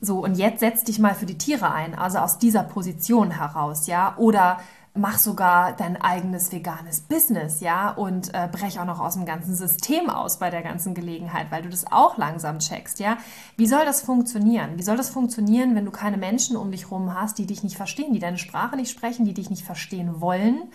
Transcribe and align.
So, 0.00 0.24
und 0.24 0.36
jetzt 0.36 0.60
setz 0.60 0.82
dich 0.84 0.98
mal 0.98 1.14
für 1.14 1.26
die 1.26 1.36
Tiere 1.36 1.72
ein, 1.72 1.94
also 1.94 2.18
aus 2.18 2.38
dieser 2.38 2.62
Position 2.62 3.30
heraus, 3.32 3.86
ja, 3.86 4.14
oder 4.16 4.58
mach 4.94 5.18
sogar 5.18 5.76
dein 5.76 6.00
eigenes 6.00 6.50
veganes 6.50 7.02
Business, 7.02 7.60
ja, 7.60 7.90
und 7.90 8.32
äh, 8.34 8.48
brech 8.50 8.80
auch 8.80 8.86
noch 8.86 8.98
aus 8.98 9.14
dem 9.14 9.26
ganzen 9.26 9.54
System 9.54 10.08
aus 10.08 10.38
bei 10.38 10.48
der 10.50 10.62
ganzen 10.62 10.94
Gelegenheit, 10.94 11.50
weil 11.50 11.62
du 11.62 11.68
das 11.68 11.92
auch 11.92 12.16
langsam 12.16 12.60
checkst, 12.60 12.98
ja. 12.98 13.18
Wie 13.56 13.66
soll 13.66 13.84
das 13.84 14.00
funktionieren? 14.00 14.78
Wie 14.78 14.82
soll 14.82 14.96
das 14.96 15.10
funktionieren, 15.10 15.74
wenn 15.74 15.84
du 15.84 15.90
keine 15.90 16.16
Menschen 16.16 16.56
um 16.56 16.70
dich 16.70 16.90
rum 16.90 17.14
hast, 17.14 17.38
die 17.38 17.46
dich 17.46 17.62
nicht 17.62 17.76
verstehen, 17.76 18.14
die 18.14 18.20
deine 18.20 18.38
Sprache 18.38 18.76
nicht 18.76 18.90
sprechen, 18.90 19.26
die 19.26 19.34
dich 19.34 19.50
nicht 19.50 19.64
verstehen 19.64 20.20
wollen? 20.20 20.70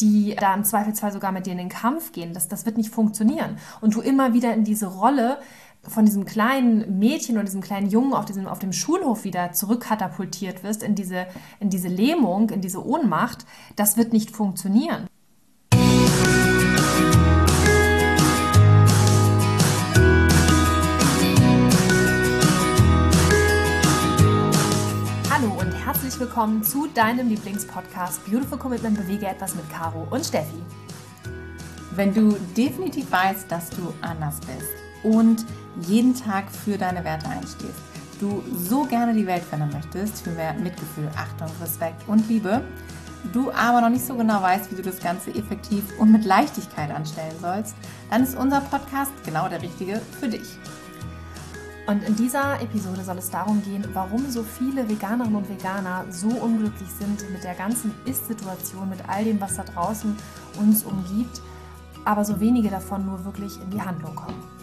die 0.00 0.34
da 0.34 0.54
im 0.54 0.64
Zweifelsfall 0.64 1.12
sogar 1.12 1.30
mit 1.30 1.44
dir 1.44 1.52
in 1.52 1.58
den 1.58 1.68
Kampf 1.68 2.12
gehen. 2.12 2.32
Das, 2.32 2.48
das 2.48 2.64
wird 2.64 2.76
nicht 2.76 2.90
funktionieren. 2.90 3.58
Und 3.82 3.94
du 3.94 4.00
immer 4.00 4.32
wieder 4.32 4.54
in 4.54 4.64
diese 4.64 4.86
Rolle 4.86 5.38
von 5.82 6.04
diesem 6.04 6.24
kleinen 6.24 6.98
Mädchen 6.98 7.36
oder 7.36 7.44
diesem 7.44 7.62
kleinen 7.62 7.88
Jungen 7.88 8.12
auf, 8.12 8.26
diesem, 8.26 8.46
auf 8.46 8.58
dem 8.58 8.72
Schulhof 8.72 9.24
wieder 9.24 9.52
zurückkatapultiert 9.52 10.62
wirst 10.62 10.82
in 10.82 10.94
diese, 10.94 11.26
in 11.58 11.70
diese 11.70 11.88
Lähmung, 11.88 12.50
in 12.50 12.60
diese 12.60 12.84
Ohnmacht, 12.84 13.46
das 13.76 13.96
wird 13.96 14.12
nicht 14.12 14.30
funktionieren. 14.30 15.06
Hallo 25.30 25.52
und 25.58 25.72
herzlich 25.72 26.20
willkommen 26.20 26.62
zu 26.62 26.88
deinem 26.88 27.28
Lieblingspodcast 27.28 28.24
Beautiful 28.26 28.58
Commitment 28.58 28.98
Bewege 28.98 29.26
etwas 29.26 29.54
mit 29.54 29.68
Caro 29.70 30.06
und 30.10 30.26
Steffi. 30.26 30.62
Wenn 31.92 32.12
du 32.12 32.36
definitiv 32.56 33.10
weißt, 33.10 33.50
dass 33.50 33.70
du 33.70 33.92
anders 34.02 34.38
bist 34.40 34.68
und 35.02 35.46
jeden 35.80 36.14
Tag 36.14 36.50
für 36.50 36.76
deine 36.76 37.04
Werte 37.04 37.28
einstehst, 37.28 37.80
du 38.20 38.42
so 38.54 38.84
gerne 38.84 39.14
die 39.14 39.26
Welt 39.26 39.42
verändern 39.42 39.72
möchtest, 39.72 40.22
für 40.22 40.30
mehr 40.30 40.54
Mitgefühl, 40.54 41.08
Achtung, 41.16 41.48
Respekt 41.60 42.06
und 42.06 42.28
Liebe, 42.28 42.62
du 43.32 43.50
aber 43.52 43.80
noch 43.80 43.88
nicht 43.88 44.04
so 44.04 44.14
genau 44.14 44.42
weißt, 44.42 44.70
wie 44.70 44.76
du 44.76 44.82
das 44.82 45.00
Ganze 45.00 45.30
effektiv 45.34 45.84
und 45.98 46.12
mit 46.12 46.24
Leichtigkeit 46.24 46.90
anstellen 46.90 47.34
sollst, 47.40 47.74
dann 48.10 48.22
ist 48.22 48.36
unser 48.36 48.60
Podcast 48.60 49.12
genau 49.24 49.48
der 49.48 49.62
richtige 49.62 50.00
für 50.18 50.28
dich. 50.28 50.58
Und 51.86 52.04
in 52.04 52.14
dieser 52.14 52.60
Episode 52.60 53.02
soll 53.02 53.18
es 53.18 53.30
darum 53.30 53.62
gehen, 53.64 53.84
warum 53.94 54.30
so 54.30 54.44
viele 54.44 54.88
Veganerinnen 54.88 55.36
und 55.36 55.48
Veganer 55.48 56.04
so 56.10 56.28
unglücklich 56.28 56.88
sind 56.88 57.28
mit 57.32 57.42
der 57.42 57.54
ganzen 57.54 57.92
Ist-Situation, 58.04 58.88
mit 58.88 59.00
all 59.08 59.24
dem, 59.24 59.40
was 59.40 59.56
da 59.56 59.64
draußen 59.64 60.16
uns 60.60 60.84
umgibt, 60.84 61.40
aber 62.04 62.24
so 62.24 62.38
wenige 62.38 62.70
davon 62.70 63.06
nur 63.06 63.24
wirklich 63.24 63.60
in 63.60 63.70
die 63.70 63.82
Handlung 63.82 64.14
kommen. 64.14 64.59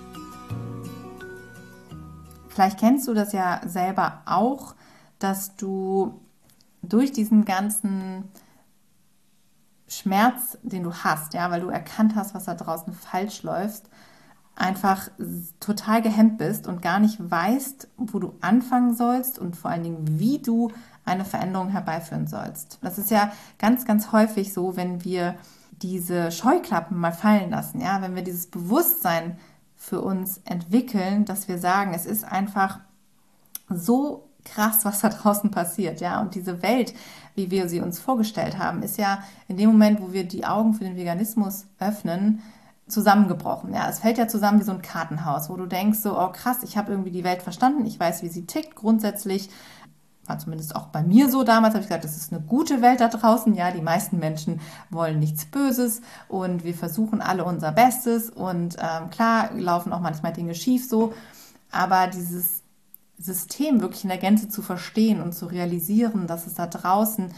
Vielleicht 2.58 2.80
kennst 2.80 3.08
du 3.08 3.14
das 3.14 3.34
ja 3.34 3.62
selber 3.68 4.24
auch, 4.26 4.74
dass 5.20 5.56
du 5.58 6.20
durch 6.82 7.12
diesen 7.12 7.46
ganzen 7.46 8.24
Schmerz, 9.88 10.58
den 10.64 10.82
du 10.82 10.92
hast, 10.92 11.36
ja, 11.36 11.52
weil 11.52 11.62
du 11.62 11.70
erkannt 11.70 12.16
hast, 12.16 12.34
was 12.34 12.46
da 12.46 12.56
draußen 12.56 12.94
falsch 12.94 13.44
läuft, 13.44 13.84
einfach 14.56 15.08
total 15.60 16.02
gehemmt 16.02 16.40
bist 16.40 16.66
und 16.66 16.82
gar 16.82 16.98
nicht 16.98 17.20
weißt, 17.20 17.90
wo 17.96 18.18
du 18.18 18.34
anfangen 18.42 18.96
sollst 18.96 19.38
und 19.38 19.56
vor 19.56 19.70
allen 19.70 19.84
Dingen, 19.84 20.20
wie 20.20 20.40
du 20.40 20.72
eine 21.06 21.26
Veränderung 21.26 21.70
herbeiführen 21.70 22.26
sollst. 22.26 22.80
Das 22.82 22.98
ist 22.98 23.12
ja 23.12 23.32
ganz, 23.60 23.86
ganz 23.86 24.12
häufig 24.12 24.52
so, 24.52 24.76
wenn 24.76 25.04
wir 25.04 25.36
diese 25.84 26.32
Scheuklappen 26.32 26.98
mal 26.98 27.14
fallen 27.14 27.52
lassen, 27.52 27.82
ja, 27.82 28.02
wenn 28.02 28.16
wir 28.16 28.24
dieses 28.24 28.48
Bewusstsein 28.48 29.38
für 29.88 30.02
uns 30.02 30.42
entwickeln, 30.44 31.24
dass 31.24 31.48
wir 31.48 31.58
sagen, 31.60 31.94
es 31.94 32.06
ist 32.06 32.26
einfach 32.26 32.80
so 33.70 34.28
krass, 34.44 34.84
was 34.84 35.00
da 35.00 35.08
draußen 35.08 35.50
passiert, 35.50 36.02
ja. 36.02 36.20
Und 36.20 36.36
diese 36.36 36.62
Welt, 36.62 36.94
wie 37.36 37.52
wir 37.52 37.70
sie 37.70 37.80
uns 37.80 37.98
vorgestellt 37.98 38.58
haben, 38.58 38.84
ist 38.84 38.98
ja 38.98 39.24
in 39.48 39.56
dem 39.56 39.70
Moment, 39.70 40.02
wo 40.02 40.12
wir 40.12 40.26
die 40.26 40.46
Augen 40.46 40.74
für 40.74 40.84
den 40.84 40.98
Veganismus 40.98 41.68
öffnen, 41.80 42.42
zusammengebrochen. 42.90 43.74
Ja, 43.74 43.90
es 43.90 44.00
fällt 44.00 44.18
ja 44.18 44.28
zusammen 44.28 44.60
wie 44.60 44.66
so 44.66 44.74
ein 44.74 44.82
Kartenhaus, 44.82 45.50
wo 45.50 45.56
du 45.56 45.66
denkst 45.66 46.00
so, 46.00 46.20
oh 46.20 46.34
krass, 46.34 46.64
ich 46.64 46.78
habe 46.78 46.92
irgendwie 46.92 47.12
die 47.12 47.24
Welt 47.24 47.42
verstanden, 47.42 47.86
ich 47.86 47.98
weiß, 47.98 48.24
wie 48.24 48.30
sie 48.30 48.46
tickt 48.46 48.76
grundsätzlich 48.76 49.50
war 50.28 50.38
zumindest 50.40 50.76
auch 50.76 50.88
bei 50.88 51.02
mir 51.02 51.30
so 51.30 51.44
damals, 51.44 51.74
habe 51.74 51.82
ich 51.82 51.88
gesagt, 51.88 52.04
das 52.04 52.18
ist 52.18 52.32
eine 52.32 52.42
gute 52.42 52.82
Welt 52.82 53.00
da 53.00 53.08
draußen. 53.08 53.54
Ja, 53.56 53.72
die 53.72 53.82
meisten 53.82 54.20
Menschen 54.20 54.60
wollen 54.90 55.20
nichts 55.20 55.46
Böses 55.46 56.02
und 56.28 56.64
wir 56.64 56.74
versuchen 56.74 57.22
alle 57.22 57.46
unser 57.46 57.72
Bestes 57.72 58.30
und 58.30 58.76
ähm, 58.80 59.10
klar 59.10 59.52
laufen 59.54 59.94
auch 59.94 60.02
manchmal 60.02 60.34
Dinge 60.34 60.54
schief 60.54 60.88
so, 60.88 61.14
aber 61.72 62.08
dieses 62.08 62.62
System 63.18 63.82
wirklich 63.82 64.04
in 64.04 64.10
der 64.10 64.20
Gänze 64.20 64.48
zu 64.50 64.62
verstehen 64.62 65.22
und 65.22 65.34
zu 65.34 65.48
realisieren, 65.48 66.28
dass 66.28 66.46
es 66.46 66.54
da 66.54 66.68
draußen 66.68 67.32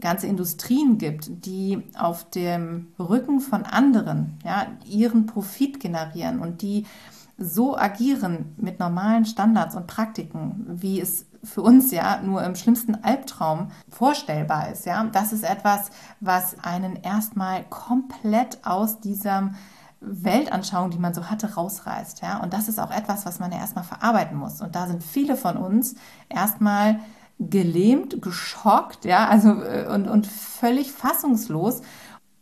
ganze 0.00 0.26
Industrien 0.26 0.98
gibt, 0.98 1.44
die 1.44 1.82
auf 1.98 2.28
dem 2.30 2.88
Rücken 2.98 3.40
von 3.40 3.64
anderen 3.64 4.38
ja, 4.44 4.66
ihren 4.86 5.26
Profit 5.26 5.80
generieren 5.80 6.40
und 6.40 6.62
die 6.62 6.86
so 7.38 7.76
agieren 7.76 8.54
mit 8.56 8.78
normalen 8.78 9.24
Standards 9.24 9.74
und 9.74 9.86
Praktiken, 9.86 10.64
wie 10.68 11.00
es 11.00 11.26
für 11.42 11.62
uns 11.62 11.90
ja 11.90 12.20
nur 12.22 12.42
im 12.42 12.54
schlimmsten 12.54 13.02
Albtraum 13.02 13.70
vorstellbar 13.88 14.70
ist. 14.70 14.86
Ja, 14.86 15.02
das 15.04 15.32
ist 15.32 15.44
etwas, 15.44 15.90
was 16.20 16.56
einen 16.62 16.96
erstmal 16.96 17.64
komplett 17.64 18.58
aus 18.64 19.00
dieser 19.00 19.50
Weltanschauung, 20.00 20.90
die 20.90 20.98
man 20.98 21.14
so 21.14 21.30
hatte, 21.30 21.54
rausreißt. 21.54 22.22
Ja, 22.22 22.42
und 22.42 22.52
das 22.52 22.68
ist 22.68 22.78
auch 22.78 22.90
etwas, 22.90 23.26
was 23.26 23.38
man 23.38 23.52
ja 23.52 23.58
erstmal 23.58 23.84
verarbeiten 23.84 24.36
muss. 24.36 24.60
Und 24.60 24.74
da 24.74 24.86
sind 24.86 25.02
viele 25.02 25.36
von 25.36 25.56
uns 25.56 25.94
erstmal 26.28 27.00
gelähmt, 27.38 28.20
geschockt, 28.20 29.04
ja, 29.04 29.26
also 29.28 29.62
äh, 29.62 29.86
und, 29.92 30.08
und 30.08 30.26
völlig 30.26 30.92
fassungslos. 30.92 31.80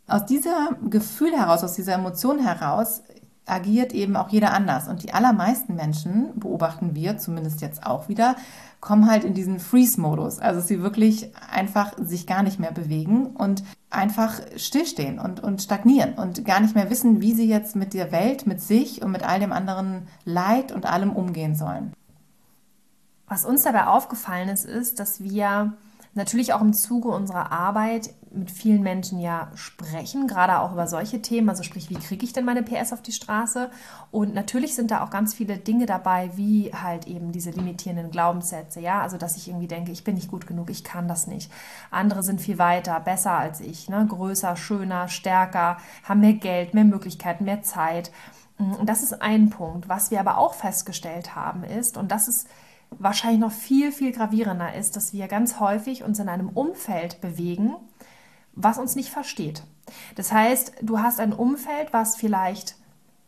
Aus 0.07 0.25
diesem 0.25 0.89
Gefühl 0.89 1.31
heraus, 1.37 1.63
aus 1.63 1.73
dieser 1.73 1.93
Emotion 1.93 2.39
heraus 2.39 3.03
agiert 3.49 3.93
eben 3.93 4.15
auch 4.15 4.29
jeder 4.29 4.53
anders. 4.53 4.87
Und 4.87 5.03
die 5.03 5.13
allermeisten 5.13 5.75
Menschen, 5.75 6.31
beobachten 6.39 6.95
wir 6.95 7.17
zumindest 7.17 7.61
jetzt 7.61 7.85
auch 7.85 8.09
wieder, 8.09 8.35
kommen 8.79 9.09
halt 9.09 9.23
in 9.23 9.33
diesen 9.33 9.59
Freeze-Modus. 9.59 10.39
Also 10.39 10.61
sie 10.61 10.81
wirklich 10.81 11.31
einfach 11.51 11.93
sich 11.97 12.27
gar 12.27 12.43
nicht 12.43 12.59
mehr 12.59 12.71
bewegen 12.71 13.27
und 13.27 13.63
einfach 13.89 14.39
stillstehen 14.55 15.19
und, 15.19 15.41
und 15.41 15.61
stagnieren 15.61 16.13
und 16.13 16.45
gar 16.45 16.59
nicht 16.59 16.75
mehr 16.75 16.89
wissen, 16.89 17.21
wie 17.21 17.33
sie 17.33 17.47
jetzt 17.47 17.75
mit 17.75 17.93
der 17.93 18.11
Welt, 18.11 18.47
mit 18.47 18.61
sich 18.61 19.01
und 19.01 19.11
mit 19.11 19.23
all 19.23 19.39
dem 19.39 19.51
anderen 19.51 20.07
Leid 20.25 20.71
und 20.71 20.85
allem 20.85 21.11
umgehen 21.11 21.55
sollen. 21.55 21.93
Was 23.27 23.45
uns 23.45 23.63
dabei 23.63 23.87
aufgefallen 23.87 24.49
ist, 24.49 24.65
ist, 24.65 24.99
dass 24.99 25.21
wir 25.21 25.73
natürlich 26.13 26.53
auch 26.53 26.61
im 26.61 26.73
Zuge 26.73 27.09
unserer 27.09 27.51
Arbeit 27.51 28.09
mit 28.31 28.51
vielen 28.51 28.81
Menschen 28.83 29.19
ja 29.19 29.51
sprechen, 29.55 30.27
gerade 30.27 30.59
auch 30.59 30.71
über 30.71 30.87
solche 30.87 31.21
Themen, 31.21 31.49
also 31.49 31.63
sprich, 31.63 31.89
wie 31.89 31.95
kriege 31.95 32.23
ich 32.25 32.33
denn 32.33 32.45
meine 32.45 32.63
PS 32.63 32.93
auf 32.93 33.01
die 33.01 33.11
Straße? 33.11 33.71
Und 34.11 34.33
natürlich 34.33 34.75
sind 34.75 34.91
da 34.91 35.03
auch 35.03 35.09
ganz 35.09 35.33
viele 35.33 35.57
Dinge 35.57 35.85
dabei, 35.85 36.31
wie 36.35 36.71
halt 36.73 37.07
eben 37.07 37.31
diese 37.31 37.51
limitierenden 37.51 38.11
Glaubenssätze, 38.11 38.79
ja, 38.79 39.01
also 39.01 39.17
dass 39.17 39.37
ich 39.37 39.47
irgendwie 39.47 39.67
denke, 39.67 39.91
ich 39.91 40.03
bin 40.03 40.15
nicht 40.15 40.29
gut 40.29 40.47
genug, 40.47 40.69
ich 40.69 40.83
kann 40.83 41.07
das 41.07 41.27
nicht. 41.27 41.51
Andere 41.91 42.23
sind 42.23 42.41
viel 42.41 42.59
weiter, 42.59 42.99
besser 42.99 43.31
als 43.31 43.61
ich, 43.61 43.89
ne? 43.89 44.05
größer, 44.07 44.55
schöner, 44.55 45.07
stärker, 45.07 45.77
haben 46.03 46.19
mehr 46.19 46.33
Geld, 46.33 46.73
mehr 46.73 46.85
Möglichkeiten, 46.85 47.45
mehr 47.45 47.63
Zeit. 47.63 48.11
Und 48.57 48.87
das 48.87 49.03
ist 49.03 49.21
ein 49.21 49.49
Punkt. 49.49 49.87
Was 49.89 50.11
wir 50.11 50.19
aber 50.19 50.37
auch 50.37 50.53
festgestellt 50.53 51.35
haben 51.35 51.63
ist, 51.63 51.97
und 51.97 52.11
das 52.11 52.27
ist 52.27 52.47
wahrscheinlich 52.91 53.39
noch 53.39 53.51
viel, 53.51 53.91
viel 53.91 54.11
gravierender 54.11 54.73
ist, 54.73 54.95
dass 54.95 55.13
wir 55.13 55.27
ganz 55.27 55.59
häufig 55.59 56.03
uns 56.03 56.19
in 56.19 56.29
einem 56.29 56.49
Umfeld 56.49 57.21
bewegen, 57.21 57.75
was 58.61 58.77
uns 58.77 58.95
nicht 58.95 59.09
versteht. 59.09 59.63
Das 60.15 60.31
heißt, 60.31 60.73
du 60.81 60.99
hast 60.99 61.19
ein 61.19 61.33
Umfeld, 61.33 61.93
was 61.93 62.15
vielleicht 62.15 62.75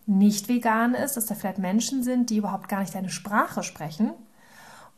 nicht 0.06 0.48
vegan 0.48 0.94
ist, 0.94 1.16
dass 1.16 1.26
da 1.26 1.36
vielleicht 1.36 1.58
Menschen 1.58 2.04
sind, 2.04 2.30
die 2.30 2.38
überhaupt 2.38 2.68
gar 2.68 2.82
nicht 2.82 2.94
deine 2.94 3.10
Sprache 3.10 3.64
sprechen 3.64 4.12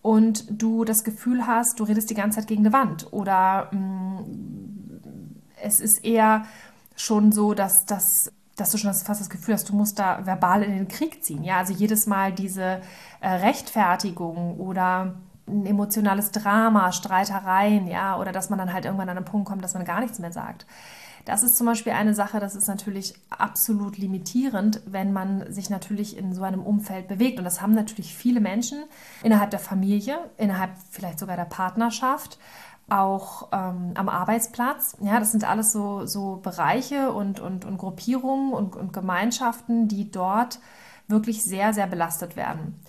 und 0.02 0.46
du 0.50 0.86
das 0.86 1.04
Gefühl 1.04 1.46
hast, 1.46 1.80
du 1.80 1.84
redest 1.84 2.10
die 2.10 2.16
ganze 2.16 2.40
Zeit 2.40 2.48
gegen 2.48 2.66
eine 2.66 2.74
Wand 2.74 3.12
oder 3.12 3.70
mh, 3.72 3.80
mm, 3.80 4.64
es 5.62 5.80
ist 5.80 6.04
eher 6.04 6.46
schon 6.96 7.32
so, 7.32 7.54
dass, 7.54 7.86
dass, 7.86 8.32
dass 8.56 8.72
du 8.72 8.78
schon 8.78 8.94
fast 8.94 9.22
das 9.22 9.30
Gefühl 9.30 9.54
hast, 9.54 9.70
du 9.70 9.76
musst 9.76 9.98
da 10.00 10.26
verbal 10.26 10.62
in 10.62 10.74
den 10.74 10.88
Krieg 10.90 11.24
ziehen. 11.24 11.44
Ja, 11.44 11.60
also 11.60 11.72
jedes 11.74 12.06
Mal 12.06 12.34
diese 12.34 12.82
äh, 13.22 13.30
Rechtfertigung 13.30 14.60
oder 14.60 15.16
ein 15.48 15.66
emotionales 15.66 16.32
Drama, 16.32 16.92
Streitereien, 16.92 17.88
ja, 17.88 18.18
oder 18.18 18.32
dass 18.32 18.50
man 18.50 18.60
dann 18.60 18.74
halt 18.74 18.86
irgendwann 18.86 19.10
an 19.10 19.18
einen 19.18 19.26
Punkt 19.26 19.48
kommt, 19.48 19.64
dass 19.64 19.74
man 19.74 19.86
gar 19.86 20.00
nichts 20.00 20.20
mehr 20.20 20.32
sagt. 20.32 20.66
Das 21.26 21.42
ist 21.42 21.56
zum 21.56 21.68
Beispiel 21.68 21.94
eine 21.94 22.14
Sache, 22.14 22.40
das 22.42 22.56
ist 22.56 22.68
natürlich 22.68 23.14
absolut 23.30 23.98
limitierend, 23.98 24.82
wenn 24.86 25.14
man 25.14 25.52
sich 25.52 25.70
natürlich 25.70 26.18
in 26.18 26.34
so 26.34 26.44
einem 26.44 26.62
Umfeld 26.62 27.08
bewegt. 27.08 27.40
Und 27.40 27.46
das 27.46 27.62
haben 27.62 27.74
natürlich 27.74 28.14
viele 28.14 28.42
Menschen 28.42 28.84
innerhalb 29.24 29.50
der 29.50 29.60
Familie, 29.60 30.18
innerhalb 30.38 30.72
vielleicht 30.92 31.20
sogar 31.20 31.38
der 31.38 31.46
Partnerschaft, 31.46 32.40
auch 32.90 33.48
ähm, 33.54 33.92
am 33.96 34.10
Arbeitsplatz. 34.10 34.98
Ja, 35.00 35.20
das 35.20 35.32
sind 35.32 35.50
alles 35.50 35.72
so, 35.72 36.06
so 36.06 36.42
Bereiche 36.44 37.14
und, 37.14 37.40
und, 37.40 37.64
und 37.64 37.78
Gruppierungen 37.78 38.52
und, 38.52 38.76
und 38.76 38.92
Gemeinschaften, 38.92 39.88
die 39.88 40.12
dort 40.12 40.60
wirklich 41.08 41.44
sehr, 41.44 41.74
sehr 41.74 41.88
belastet 41.88 42.36
werden. 42.36 42.80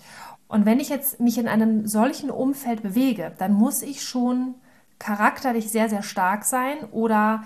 Und 0.55 0.65
wenn 0.65 0.79
ich 0.79 0.87
jetzt 0.87 1.19
mich 1.19 1.37
in 1.37 1.49
einem 1.49 1.85
solchen 1.85 2.31
Umfeld 2.31 2.81
bewege, 2.81 3.33
dann 3.39 3.51
muss 3.51 3.81
ich 3.81 4.03
schon 4.03 4.55
charakterlich 4.99 5.69
sehr, 5.69 5.89
sehr 5.89 6.01
stark 6.01 6.45
sein 6.45 6.77
oder 6.93 7.43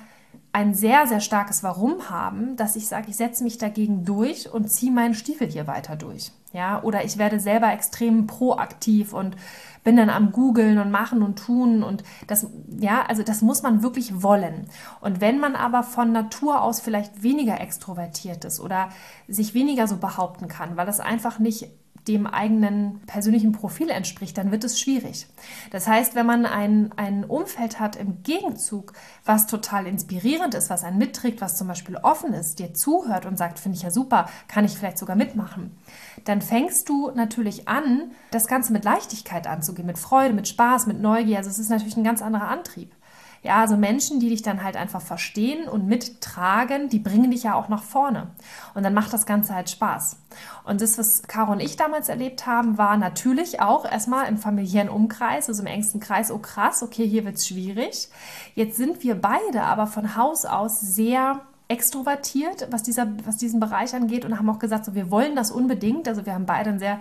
ein 0.54 0.76
sehr, 0.76 1.08
sehr 1.08 1.20
starkes 1.20 1.64
Warum 1.64 2.12
haben, 2.12 2.56
dass 2.56 2.76
ich 2.76 2.88
sage, 2.88 3.08
ich 3.10 3.16
setze 3.16 3.44
mich 3.44 3.58
dagegen 3.58 4.06
durch 4.06 4.54
und 4.54 4.70
ziehe 4.70 4.92
meinen 4.92 5.16
Stiefel 5.16 5.50
hier 5.50 5.66
weiter 5.66 5.96
durch. 5.96 6.32
Ja, 6.54 6.84
oder 6.84 7.04
ich 7.04 7.18
werde 7.18 7.40
selber 7.40 7.74
extrem 7.74 8.28
proaktiv 8.28 9.14
und 9.14 9.36
bin 9.84 9.98
dann 9.98 10.12
am 10.12 10.32
googeln 10.32 10.78
und 10.78 10.92
machen 10.92 11.24
und 11.24 11.40
tun 11.40 11.82
und 11.82 12.04
das 12.28 12.46
ja, 12.80 13.06
also 13.08 13.24
das 13.24 13.42
muss 13.42 13.64
man 13.64 13.82
wirklich 13.82 14.22
wollen. 14.22 14.68
Und 15.02 15.20
wenn 15.20 15.40
man 15.40 15.56
aber 15.56 15.82
von 15.82 16.12
Natur 16.12 16.62
aus 16.62 16.80
vielleicht 16.80 17.24
weniger 17.24 17.60
extrovertiert 17.60 18.46
ist 18.46 18.60
oder 18.60 18.90
sich 19.28 19.56
weniger 19.56 19.88
so 19.88 19.98
behaupten 19.98 20.48
kann, 20.48 20.78
weil 20.78 20.86
das 20.86 21.00
einfach 21.00 21.40
nicht 21.40 21.70
dem 22.08 22.28
eigenen 22.28 23.02
persönlichen 23.06 23.52
Profil 23.52 23.90
entspricht, 23.90 24.38
dann 24.38 24.52
wird 24.52 24.64
es 24.64 24.80
schwierig. 24.80 25.28
Das 25.72 25.88
heißt, 25.88 26.16
wenn 26.16 26.26
man 26.26 26.46
ein, 26.46 26.92
ein 26.96 27.24
Umfeld 27.24 27.80
hat 27.80 27.96
im 27.96 28.24
Gegenzug, 28.24 28.94
was 29.26 29.48
total 29.48 29.86
inspirierend 29.88 30.54
ist, 30.56 30.70
was 30.70 30.84
einen 30.84 30.98
mitträgt, 30.98 31.42
was 31.42 31.58
zum 31.58 31.68
Beispiel 31.68 31.98
offen 31.98 32.34
ist, 32.34 32.60
dir 32.60 32.74
zuhört 32.74 33.26
und 33.26 33.38
sagt, 33.38 33.60
finde 33.60 33.78
ich 33.78 33.84
ja 33.84 33.92
super, 33.92 34.30
kann 34.48 34.66
ich 34.66 34.78
vielleicht 34.78 34.98
sogar 34.98 35.16
mitmachen, 35.16 35.78
dann 36.26 36.42
fängst 36.42 36.90
du 36.90 37.12
natürlich 37.14 37.68
an, 37.68 38.12
das 38.32 38.48
Ganze 38.48 38.74
mit 38.74 38.84
Leichtigkeit 38.84 39.48
anzugehen, 39.48 39.88
mit 39.88 39.98
Freude, 39.98 40.34
mit 40.34 40.48
Spaß, 40.48 40.88
mit 40.88 41.00
Neugier. 41.00 41.38
Also 41.38 41.50
es 41.50 41.60
ist 41.60 41.70
natürlich 41.70 41.98
ein 41.98 42.04
ganz 42.04 42.22
anderer 42.22 42.48
Antrieb. 42.48 42.92
Ja, 43.42 43.62
also 43.62 43.78
Menschen, 43.78 44.20
die 44.20 44.30
dich 44.30 44.42
dann 44.42 44.64
halt 44.64 44.76
einfach 44.76 45.02
verstehen 45.02 45.68
und 45.70 45.88
mittragen, 45.88 46.90
die 46.90 47.00
bringen 47.00 47.32
dich 47.32 47.44
ja 47.44 47.56
auch 47.56 47.70
nach 47.70 47.84
vorne. 47.84 48.28
Und 48.74 48.84
dann 48.84 48.94
macht 48.94 49.14
das 49.14 49.26
Ganze 49.26 49.56
halt 49.56 49.70
Spaß. 49.70 50.18
Und 50.66 50.82
das, 50.82 50.98
was 50.98 51.24
Caro 51.24 51.54
und 51.54 51.62
ich 51.62 51.78
damals 51.78 52.10
erlebt 52.10 52.46
haben, 52.46 52.78
war 52.78 52.98
natürlich 52.98 53.62
auch 53.62 53.90
erstmal 53.90 54.28
im 54.28 54.38
familiären 54.38 54.90
Umkreis, 54.90 55.48
also 55.48 55.62
im 55.62 55.68
engsten 55.68 56.00
Kreis, 56.00 56.32
oh 56.32 56.40
krass, 56.40 56.84
okay, 56.84 57.08
hier 57.08 57.24
wird 57.24 57.38
es 57.38 57.48
schwierig. 57.48 58.10
Jetzt 58.56 58.78
sind 58.78 59.04
wir 59.04 59.16
beide 59.16 59.64
aber 59.64 59.88
von 59.88 60.16
Haus 60.18 60.46
aus 60.46 60.82
sehr 60.82 61.42
extrovertiert, 61.70 62.68
was, 62.72 62.84
dieser, 62.84 63.08
was 63.26 63.38
diesen 63.38 63.60
Bereich 63.60 63.94
angeht 63.94 64.26
und 64.26 64.38
haben 64.38 64.50
auch 64.50 64.60
gesagt, 64.60 64.86
so, 64.86 64.96
wir 64.96 65.12
wollen 65.12 65.36
das 65.36 65.52
unbedingt. 65.52 66.08
Also 66.08 66.26
wir 66.26 66.34
haben 66.34 66.46
beide 66.46 66.72
einen 66.72 66.80
sehr 66.80 67.00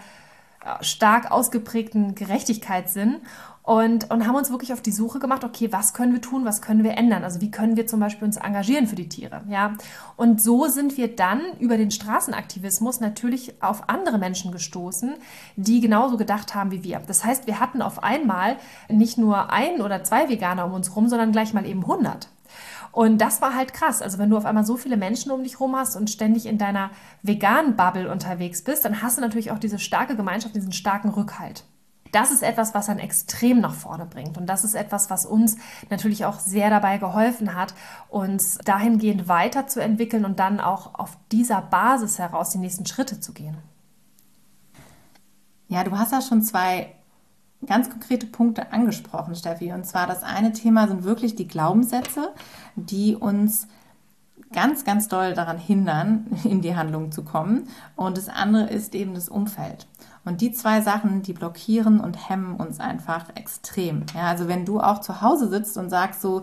stark 0.80 1.30
ausgeprägten 1.30 2.14
Gerechtigkeitssinn 2.14 3.16
und, 3.68 4.10
und 4.10 4.26
haben 4.26 4.34
uns 4.34 4.50
wirklich 4.50 4.72
auf 4.72 4.80
die 4.80 4.92
Suche 4.92 5.18
gemacht, 5.18 5.44
okay, 5.44 5.70
was 5.70 5.92
können 5.92 6.14
wir 6.14 6.22
tun, 6.22 6.46
was 6.46 6.62
können 6.62 6.84
wir 6.84 6.96
ändern? 6.96 7.22
Also 7.22 7.42
wie 7.42 7.50
können 7.50 7.76
wir 7.76 7.86
zum 7.86 8.00
Beispiel 8.00 8.24
uns 8.24 8.38
engagieren 8.38 8.86
für 8.86 8.96
die 8.96 9.10
Tiere? 9.10 9.42
Ja? 9.46 9.74
Und 10.16 10.42
so 10.42 10.68
sind 10.68 10.96
wir 10.96 11.14
dann 11.14 11.42
über 11.58 11.76
den 11.76 11.90
Straßenaktivismus 11.90 13.00
natürlich 13.00 13.62
auf 13.62 13.90
andere 13.90 14.16
Menschen 14.16 14.52
gestoßen, 14.52 15.16
die 15.56 15.82
genauso 15.82 16.16
gedacht 16.16 16.54
haben 16.54 16.70
wie 16.70 16.82
wir. 16.82 17.02
Das 17.06 17.26
heißt, 17.26 17.46
wir 17.46 17.60
hatten 17.60 17.82
auf 17.82 18.02
einmal 18.02 18.56
nicht 18.88 19.18
nur 19.18 19.52
ein 19.52 19.82
oder 19.82 20.02
zwei 20.02 20.30
Veganer 20.30 20.64
um 20.64 20.72
uns 20.72 20.96
rum, 20.96 21.06
sondern 21.08 21.32
gleich 21.32 21.52
mal 21.52 21.66
eben 21.66 21.82
100. 21.82 22.28
Und 22.92 23.18
das 23.18 23.40
war 23.40 23.54
halt 23.54 23.74
krass. 23.74 24.02
Also 24.02 24.18
wenn 24.18 24.30
du 24.30 24.36
auf 24.36 24.44
einmal 24.44 24.64
so 24.64 24.76
viele 24.76 24.96
Menschen 24.96 25.30
um 25.30 25.42
dich 25.42 25.60
rum 25.60 25.76
hast 25.76 25.96
und 25.96 26.10
ständig 26.10 26.46
in 26.46 26.58
deiner 26.58 26.90
veganen 27.22 27.76
Bubble 27.76 28.10
unterwegs 28.10 28.62
bist, 28.62 28.84
dann 28.84 29.02
hast 29.02 29.18
du 29.18 29.20
natürlich 29.20 29.50
auch 29.50 29.58
diese 29.58 29.78
starke 29.78 30.16
Gemeinschaft, 30.16 30.54
diesen 30.54 30.72
starken 30.72 31.10
Rückhalt. 31.10 31.64
Das 32.12 32.30
ist 32.30 32.42
etwas, 32.42 32.74
was 32.74 32.88
einen 32.88 33.00
extrem 33.00 33.60
nach 33.60 33.74
vorne 33.74 34.06
bringt. 34.06 34.38
Und 34.38 34.46
das 34.46 34.64
ist 34.64 34.74
etwas, 34.74 35.10
was 35.10 35.26
uns 35.26 35.56
natürlich 35.90 36.24
auch 36.24 36.38
sehr 36.38 36.70
dabei 36.70 36.98
geholfen 36.98 37.54
hat, 37.54 37.74
uns 38.08 38.58
dahingehend 38.64 39.28
weiterzuentwickeln 39.28 40.24
und 40.24 40.38
dann 40.38 40.60
auch 40.60 40.94
auf 40.94 41.18
dieser 41.30 41.60
Basis 41.60 42.18
heraus 42.18 42.50
die 42.50 42.58
nächsten 42.58 42.86
Schritte 42.86 43.20
zu 43.20 43.32
gehen. 43.32 43.58
Ja, 45.68 45.84
du 45.84 45.98
hast 45.98 46.12
ja 46.12 46.22
schon 46.22 46.42
zwei 46.42 46.94
ganz 47.66 47.90
konkrete 47.90 48.26
Punkte 48.26 48.72
angesprochen, 48.72 49.34
Steffi. 49.34 49.72
Und 49.72 49.84
zwar 49.84 50.06
das 50.06 50.22
eine 50.22 50.52
Thema 50.52 50.88
sind 50.88 51.04
wirklich 51.04 51.34
die 51.34 51.48
Glaubenssätze, 51.48 52.32
die 52.76 53.16
uns 53.16 53.68
ganz, 54.52 54.84
ganz 54.84 55.08
doll 55.08 55.34
daran 55.34 55.58
hindern, 55.58 56.26
in 56.44 56.60
die 56.60 56.76
Handlung 56.76 57.12
zu 57.12 57.24
kommen. 57.24 57.68
Und 57.96 58.16
das 58.16 58.28
andere 58.28 58.68
ist 58.68 58.94
eben 58.94 59.14
das 59.14 59.28
Umfeld. 59.28 59.86
Und 60.24 60.40
die 60.40 60.52
zwei 60.52 60.80
Sachen, 60.80 61.22
die 61.22 61.32
blockieren 61.32 62.00
und 62.00 62.28
hemmen 62.28 62.56
uns 62.56 62.80
einfach 62.80 63.26
extrem. 63.34 64.04
Ja, 64.14 64.28
also 64.28 64.46
wenn 64.48 64.64
du 64.64 64.80
auch 64.80 65.00
zu 65.00 65.22
Hause 65.22 65.48
sitzt 65.48 65.78
und 65.78 65.90
sagst 65.90 66.20
so, 66.20 66.42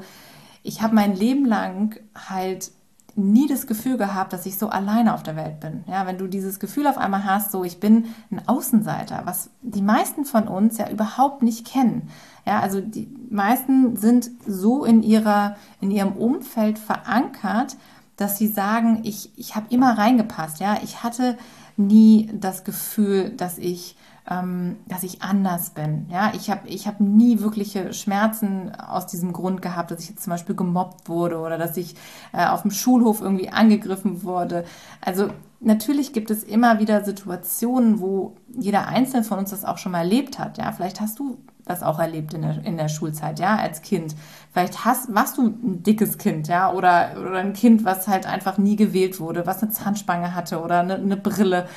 ich 0.64 0.82
habe 0.82 0.96
mein 0.96 1.16
Leben 1.16 1.46
lang 1.46 2.00
halt 2.30 2.72
nie 3.16 3.48
das 3.48 3.66
Gefühl 3.66 3.98
gehabt, 3.98 4.34
dass 4.34 4.46
ich 4.46 4.58
so 4.58 4.70
alleine 4.70 5.14
auf 5.14 5.24
der 5.24 5.36
Welt 5.36 5.60
bin. 5.60 5.84
Ja, 5.88 6.06
wenn 6.06 6.18
du 6.18 6.28
dieses 6.28 6.60
Gefühl 6.60 6.86
auf 6.88 6.98
einmal 6.98 7.24
hast, 7.24 7.52
so 7.52 7.64
ich 7.64 7.80
bin 7.80 8.06
ein 8.30 8.46
Außenseiter, 8.48 9.22
was 9.26 9.50
die 9.62 9.82
meisten 9.82 10.26
von 10.26 10.48
uns 10.48 10.78
ja 10.78 10.90
überhaupt 10.90 11.42
nicht 11.42 11.66
kennen. 11.66 12.10
Ja, 12.46 12.60
also 12.60 12.82
die 12.82 13.08
meisten 13.30 13.96
sind 13.96 14.30
so 14.46 14.84
in 14.84 15.02
ihrer 15.02 15.56
in 15.80 15.92
ihrem 15.92 16.14
Umfeld 16.14 16.78
verankert, 16.78 17.78
dass 18.18 18.38
sie 18.38 18.48
sagen, 18.48 19.02
ich 19.04 19.32
ich 19.38 19.56
habe 19.56 19.68
immer 19.70 19.98
reingepasst. 19.98 20.60
Ja, 20.60 20.78
ich 20.84 21.02
hatte 21.04 21.38
nie 21.78 22.30
das 22.34 22.64
Gefühl, 22.66 23.30
dass 23.32 23.58
ich 23.58 23.96
ähm, 24.30 24.78
dass 24.88 25.04
ich 25.04 25.22
anders 25.22 25.72
bin. 25.72 26.08
Ja, 26.10 26.32
ich 26.36 26.50
habe 26.50 26.68
ich 26.68 26.88
hab 26.88 27.00
nie 27.00 27.40
wirkliche 27.42 27.94
Schmerzen 27.94 28.74
aus 28.76 29.06
diesem 29.08 29.34
Grund 29.34 29.62
gehabt, 29.62 29.92
dass 29.92 30.02
ich 30.02 30.10
jetzt 30.10 30.24
zum 30.24 30.32
Beispiel 30.32 30.56
gemobbt 30.56 31.10
wurde 31.10 31.38
oder 31.38 31.58
dass 31.58 31.78
ich 31.78 31.96
äh, 32.34 32.46
auf 32.46 32.64
dem 32.64 32.72
Schulhof 32.72 33.22
irgendwie 33.22 33.50
angegriffen 33.50 34.24
wurde. 34.24 34.66
Also 35.02 35.30
natürlich 35.60 36.14
gibt 36.14 36.32
es 36.32 36.44
immer 36.44 36.80
wieder 36.80 37.04
Situationen, 37.04 38.00
wo 38.00 38.36
jeder 38.48 38.88
Einzelne 38.88 39.24
von 39.24 39.40
uns 39.40 39.52
das 39.52 39.66
auch 39.66 39.78
schon 39.78 39.92
mal 39.92 40.00
erlebt 40.00 40.40
hat. 40.40 40.58
Ja, 40.58 40.72
vielleicht 40.72 41.02
hast 41.02 41.20
du 41.20 41.38
das 41.66 41.84
auch 41.84 42.00
erlebt 42.00 42.34
in 42.34 42.44
der, 42.44 42.64
in 42.64 42.78
der 42.78 42.90
Schulzeit, 42.90 43.40
ja, 43.40 43.58
als 43.58 43.82
Kind. 43.82 44.16
Vielleicht 44.54 44.86
hast, 44.86 45.14
warst 45.14 45.38
du 45.38 45.48
ein 45.48 45.84
dickes 45.84 46.18
Kind, 46.18 46.48
ja, 46.48 46.72
oder, 46.72 47.16
oder 47.20 47.40
ein 47.40 47.54
Kind, 47.54 47.84
was 47.84 48.08
halt 48.08 48.26
einfach 48.26 48.58
nie 48.58 48.76
gewählt 48.76 49.20
wurde, 49.20 49.46
was 49.46 49.62
eine 49.62 49.72
Zahnspange 49.72 50.36
hatte 50.36 50.62
oder 50.62 50.80
eine, 50.80 50.96
eine 50.96 51.18
Brille 51.18 51.68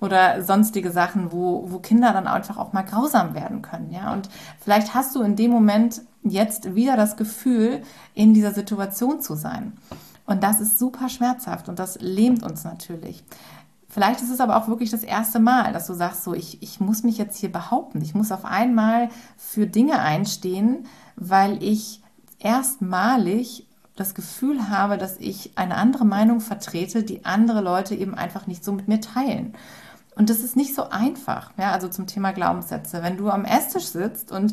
oder 0.00 0.42
sonstige 0.42 0.90
Sachen, 0.90 1.32
wo, 1.32 1.70
wo 1.70 1.78
Kinder 1.78 2.12
dann 2.12 2.26
einfach 2.26 2.58
auch 2.58 2.72
mal 2.72 2.82
grausam 2.82 3.34
werden 3.34 3.62
können, 3.62 3.90
ja. 3.90 4.12
Und 4.12 4.28
vielleicht 4.60 4.94
hast 4.94 5.14
du 5.16 5.22
in 5.22 5.36
dem 5.36 5.50
Moment 5.50 6.02
jetzt 6.22 6.74
wieder 6.74 6.96
das 6.96 7.16
Gefühl, 7.16 7.82
in 8.14 8.34
dieser 8.34 8.52
Situation 8.52 9.20
zu 9.20 9.34
sein. 9.34 9.72
Und 10.26 10.42
das 10.42 10.60
ist 10.60 10.78
super 10.78 11.08
schmerzhaft 11.08 11.70
und 11.70 11.78
das 11.78 11.98
lähmt 12.02 12.42
uns 12.42 12.62
natürlich. 12.62 13.24
Vielleicht 13.88 14.20
ist 14.20 14.30
es 14.30 14.40
aber 14.40 14.56
auch 14.56 14.68
wirklich 14.68 14.90
das 14.90 15.02
erste 15.02 15.40
Mal, 15.40 15.72
dass 15.72 15.86
du 15.86 15.94
sagst, 15.94 16.22
so, 16.22 16.34
ich, 16.34 16.62
ich 16.62 16.78
muss 16.78 17.04
mich 17.04 17.16
jetzt 17.16 17.38
hier 17.38 17.50
behaupten. 17.50 18.02
Ich 18.02 18.14
muss 18.14 18.32
auf 18.32 18.44
einmal 18.44 19.08
für 19.38 19.66
Dinge 19.66 20.00
einstehen, 20.00 20.86
weil 21.16 21.62
ich 21.62 22.02
erstmalig 22.38 23.66
das 23.96 24.14
Gefühl 24.14 24.68
habe, 24.68 24.98
dass 24.98 25.16
ich 25.18 25.52
eine 25.56 25.76
andere 25.76 26.04
Meinung 26.04 26.40
vertrete, 26.40 27.02
die 27.02 27.24
andere 27.24 27.62
Leute 27.62 27.94
eben 27.94 28.14
einfach 28.14 28.46
nicht 28.46 28.62
so 28.62 28.72
mit 28.72 28.88
mir 28.88 29.00
teilen. 29.00 29.54
Und 30.18 30.30
das 30.30 30.40
ist 30.40 30.56
nicht 30.56 30.74
so 30.74 30.90
einfach, 30.90 31.52
ja, 31.56 31.70
also 31.70 31.86
zum 31.86 32.08
Thema 32.08 32.32
Glaubenssätze. 32.32 33.04
Wenn 33.04 33.16
du 33.16 33.30
am 33.30 33.44
Esstisch 33.44 33.86
sitzt 33.86 34.32
und 34.32 34.52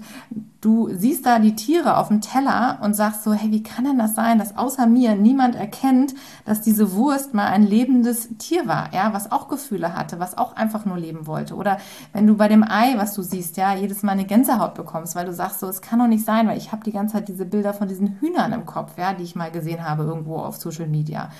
du 0.61 0.89
siehst 0.93 1.25
da 1.25 1.39
die 1.39 1.55
Tiere 1.55 1.97
auf 1.97 2.09
dem 2.09 2.21
Teller 2.21 2.77
und 2.83 2.93
sagst 2.93 3.23
so, 3.23 3.33
hey, 3.33 3.49
wie 3.51 3.63
kann 3.63 3.83
denn 3.83 3.97
das 3.97 4.13
sein, 4.13 4.37
dass 4.37 4.57
außer 4.57 4.85
mir 4.85 5.15
niemand 5.15 5.55
erkennt, 5.55 6.13
dass 6.45 6.61
diese 6.61 6.93
Wurst 6.93 7.33
mal 7.33 7.47
ein 7.47 7.63
lebendes 7.63 8.29
Tier 8.37 8.67
war, 8.67 8.93
ja, 8.93 9.11
was 9.11 9.31
auch 9.31 9.47
Gefühle 9.47 9.95
hatte, 9.95 10.19
was 10.19 10.37
auch 10.37 10.55
einfach 10.55 10.85
nur 10.85 10.99
leben 10.99 11.25
wollte. 11.25 11.55
Oder 11.55 11.79
wenn 12.13 12.27
du 12.27 12.37
bei 12.37 12.47
dem 12.47 12.63
Ei, 12.63 12.93
was 12.97 13.15
du 13.15 13.23
siehst, 13.23 13.57
ja, 13.57 13.73
jedes 13.73 14.03
Mal 14.03 14.11
eine 14.11 14.25
Gänsehaut 14.25 14.75
bekommst, 14.75 15.15
weil 15.15 15.25
du 15.25 15.33
sagst 15.33 15.61
so, 15.61 15.67
es 15.67 15.81
kann 15.81 15.97
doch 15.97 16.07
nicht 16.07 16.25
sein, 16.25 16.47
weil 16.47 16.59
ich 16.59 16.71
habe 16.71 16.83
die 16.83 16.91
ganze 16.91 17.13
Zeit 17.13 17.27
diese 17.27 17.45
Bilder 17.45 17.73
von 17.73 17.87
diesen 17.87 18.19
Hühnern 18.19 18.53
im 18.53 18.67
Kopf, 18.67 18.99
ja, 18.99 19.13
die 19.13 19.23
ich 19.23 19.35
mal 19.35 19.49
gesehen 19.49 19.83
habe 19.83 20.03
irgendwo 20.03 20.37
auf 20.37 20.57
Social 20.57 20.87
Media. 20.87 21.31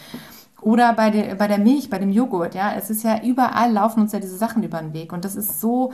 Oder 0.62 0.94
bei 0.94 1.10
der, 1.10 1.36
bei 1.36 1.48
der 1.48 1.60
Milch, 1.60 1.90
bei 1.90 2.00
dem 2.00 2.10
Joghurt, 2.10 2.56
ja. 2.56 2.74
Es 2.74 2.90
ist 2.90 3.04
ja 3.04 3.22
überall 3.22 3.72
laufen 3.72 4.02
uns 4.02 4.12
ja 4.12 4.20
diese 4.20 4.38
Sachen 4.38 4.64
über 4.64 4.80
den 4.80 4.94
Weg. 4.94 5.14
Und 5.14 5.26
das 5.26 5.36
ist 5.36 5.60
so 5.60 5.94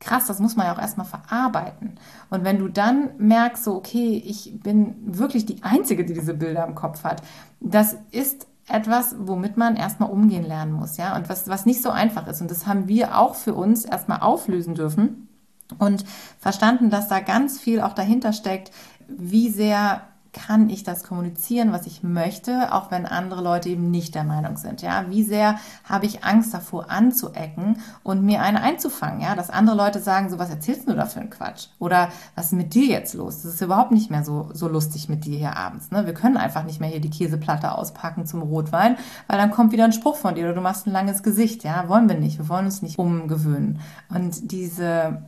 krass, 0.00 0.26
das 0.26 0.40
muss 0.40 0.56
man 0.56 0.66
ja 0.66 0.74
auch 0.74 0.80
erstmal 0.80 1.06
verarbeiten. 1.06 1.94
Und 2.28 2.44
wenn 2.44 2.58
du 2.58 2.68
dann 2.68 3.10
merkst, 3.18 3.64
so, 3.64 3.76
okay, 3.76 4.22
ich 4.26 4.60
bin 4.60 4.96
wirklich 5.06 5.46
die 5.46 5.62
Einzige, 5.62 6.04
die 6.04 6.14
diese 6.14 6.34
Bilder 6.34 6.66
im 6.66 6.74
Kopf 6.74 7.04
hat, 7.04 7.22
das 7.60 7.96
ist 8.10 8.46
etwas, 8.68 9.14
womit 9.18 9.56
man 9.56 9.76
erstmal 9.76 10.10
umgehen 10.10 10.44
lernen 10.44 10.72
muss, 10.72 10.96
ja. 10.96 11.16
Und 11.16 11.28
was, 11.28 11.48
was 11.48 11.66
nicht 11.66 11.82
so 11.82 11.90
einfach 11.90 12.26
ist. 12.26 12.40
Und 12.40 12.50
das 12.50 12.66
haben 12.66 12.88
wir 12.88 13.18
auch 13.18 13.34
für 13.34 13.54
uns 13.54 13.84
erstmal 13.84 14.20
auflösen 14.20 14.74
dürfen 14.74 15.28
und 15.78 16.04
verstanden, 16.38 16.90
dass 16.90 17.08
da 17.08 17.20
ganz 17.20 17.58
viel 17.58 17.80
auch 17.80 17.94
dahinter 17.94 18.32
steckt, 18.32 18.72
wie 19.08 19.48
sehr 19.50 20.02
kann 20.32 20.70
ich 20.70 20.82
das 20.82 21.04
kommunizieren, 21.04 21.72
was 21.72 21.86
ich 21.86 22.02
möchte, 22.02 22.72
auch 22.72 22.90
wenn 22.90 23.04
andere 23.04 23.42
Leute 23.42 23.68
eben 23.68 23.90
nicht 23.90 24.14
der 24.14 24.24
Meinung 24.24 24.56
sind? 24.56 24.80
Ja, 24.80 25.04
wie 25.08 25.22
sehr 25.22 25.58
habe 25.84 26.06
ich 26.06 26.24
Angst 26.24 26.54
davor 26.54 26.90
anzuecken 26.90 27.76
und 28.02 28.24
mir 28.24 28.40
eine 28.40 28.62
einzufangen? 28.62 29.20
Ja, 29.20 29.34
dass 29.34 29.50
andere 29.50 29.76
Leute 29.76 30.00
sagen, 30.00 30.30
so 30.30 30.38
was 30.38 30.50
erzählst 30.50 30.88
du 30.88 30.94
da 30.94 31.06
für 31.06 31.20
einen 31.20 31.30
Quatsch? 31.30 31.66
Oder 31.78 32.08
was 32.34 32.46
ist 32.46 32.52
mit 32.52 32.74
dir 32.74 32.86
jetzt 32.86 33.14
los? 33.14 33.42
Das 33.42 33.54
ist 33.54 33.60
überhaupt 33.60 33.92
nicht 33.92 34.10
mehr 34.10 34.24
so, 34.24 34.48
so 34.54 34.68
lustig 34.68 35.08
mit 35.08 35.26
dir 35.26 35.36
hier 35.36 35.56
abends. 35.56 35.90
Ne? 35.90 36.06
Wir 36.06 36.14
können 36.14 36.36
einfach 36.38 36.64
nicht 36.64 36.80
mehr 36.80 36.88
hier 36.88 37.00
die 37.00 37.10
Käseplatte 37.10 37.72
auspacken 37.72 38.26
zum 38.26 38.42
Rotwein, 38.42 38.96
weil 39.26 39.38
dann 39.38 39.50
kommt 39.50 39.72
wieder 39.72 39.84
ein 39.84 39.92
Spruch 39.92 40.16
von 40.16 40.34
dir 40.34 40.44
oder 40.44 40.54
du 40.54 40.60
machst 40.62 40.86
ein 40.86 40.92
langes 40.92 41.22
Gesicht. 41.22 41.62
Ja, 41.64 41.88
wollen 41.88 42.08
wir 42.08 42.18
nicht. 42.18 42.38
Wir 42.38 42.48
wollen 42.48 42.64
uns 42.64 42.80
nicht 42.80 42.98
umgewöhnen. 42.98 43.80
Und 44.08 44.50
diese 44.50 45.22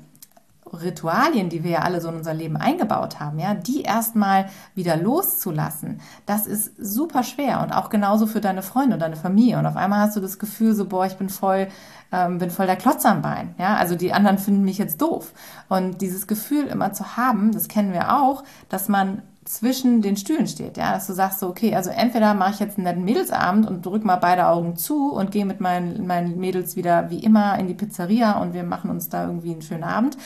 Ritualien, 0.82 1.48
die 1.48 1.64
wir 1.64 1.70
ja 1.72 1.78
alle 1.80 2.00
so 2.00 2.08
in 2.08 2.16
unser 2.16 2.34
Leben 2.34 2.56
eingebaut 2.56 3.20
haben, 3.20 3.38
ja, 3.38 3.54
die 3.54 3.82
erstmal 3.82 4.48
wieder 4.74 4.96
loszulassen, 4.96 6.00
das 6.26 6.46
ist 6.46 6.72
super 6.78 7.22
schwer 7.22 7.62
und 7.62 7.72
auch 7.72 7.90
genauso 7.90 8.26
für 8.26 8.40
deine 8.40 8.62
Freunde 8.62 8.94
und 8.94 9.00
deine 9.00 9.16
Familie. 9.16 9.58
Und 9.58 9.66
auf 9.66 9.76
einmal 9.76 10.00
hast 10.00 10.16
du 10.16 10.20
das 10.20 10.38
Gefühl, 10.38 10.74
so, 10.74 10.86
boah, 10.86 11.06
ich 11.06 11.16
bin 11.16 11.28
voll, 11.28 11.68
ähm, 12.12 12.38
bin 12.38 12.50
voll 12.50 12.66
der 12.66 12.76
Klotz 12.76 13.04
am 13.04 13.22
Bein, 13.22 13.54
ja, 13.58 13.76
also 13.76 13.94
die 13.94 14.12
anderen 14.12 14.38
finden 14.38 14.64
mich 14.64 14.78
jetzt 14.78 15.00
doof. 15.00 15.32
Und 15.68 16.00
dieses 16.00 16.26
Gefühl 16.26 16.66
immer 16.66 16.92
zu 16.92 17.16
haben, 17.16 17.52
das 17.52 17.68
kennen 17.68 17.92
wir 17.92 18.16
auch, 18.16 18.44
dass 18.68 18.88
man 18.88 19.22
zwischen 19.44 20.00
den 20.00 20.16
Stühlen 20.16 20.46
steht, 20.46 20.76
ja, 20.76 20.92
dass 20.92 21.06
du 21.06 21.12
sagst 21.12 21.40
so, 21.40 21.48
okay, 21.48 21.74
also 21.74 21.90
entweder 21.90 22.34
mache 22.34 22.52
ich 22.52 22.60
jetzt 22.60 22.78
einen 22.78 22.84
netten 22.84 23.04
Mädelsabend 23.04 23.68
und 23.68 23.84
drücke 23.84 24.06
mal 24.06 24.16
beide 24.16 24.46
Augen 24.46 24.76
zu 24.76 25.12
und 25.12 25.30
gehe 25.30 25.44
mit 25.44 25.60
meinen, 25.60 26.06
meinen 26.06 26.38
Mädels 26.38 26.76
wieder 26.76 27.10
wie 27.10 27.18
immer 27.18 27.58
in 27.58 27.66
die 27.66 27.74
Pizzeria 27.74 28.40
und 28.40 28.54
wir 28.54 28.64
machen 28.64 28.90
uns 28.90 29.08
da 29.08 29.26
irgendwie 29.26 29.52
einen 29.52 29.62
schönen 29.62 29.84
Abend 29.84 30.16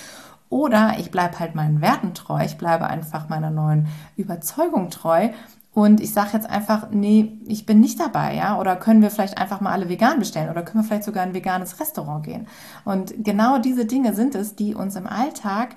oder 0.50 0.94
ich 0.98 1.10
bleibe 1.10 1.38
halt 1.38 1.54
meinen 1.54 1.80
Werten 1.80 2.14
treu, 2.14 2.42
ich 2.44 2.56
bleibe 2.56 2.86
einfach 2.86 3.28
meiner 3.28 3.50
neuen 3.50 3.88
Überzeugung 4.16 4.90
treu. 4.90 5.28
Und 5.74 6.00
ich 6.00 6.12
sage 6.12 6.30
jetzt 6.32 6.50
einfach, 6.50 6.88
nee, 6.90 7.38
ich 7.46 7.64
bin 7.64 7.78
nicht 7.78 8.00
dabei, 8.00 8.34
ja, 8.34 8.58
oder 8.58 8.74
können 8.74 9.00
wir 9.00 9.10
vielleicht 9.10 9.38
einfach 9.38 9.60
mal 9.60 9.70
alle 9.70 9.88
vegan 9.88 10.18
bestellen? 10.18 10.50
Oder 10.50 10.62
können 10.62 10.82
wir 10.82 10.88
vielleicht 10.88 11.04
sogar 11.04 11.22
in 11.22 11.30
ein 11.30 11.34
veganes 11.34 11.78
Restaurant 11.78 12.24
gehen. 12.24 12.48
Und 12.84 13.14
genau 13.22 13.58
diese 13.58 13.84
Dinge 13.84 14.12
sind 14.14 14.34
es, 14.34 14.56
die 14.56 14.74
uns 14.74 14.96
im 14.96 15.06
Alltag 15.06 15.76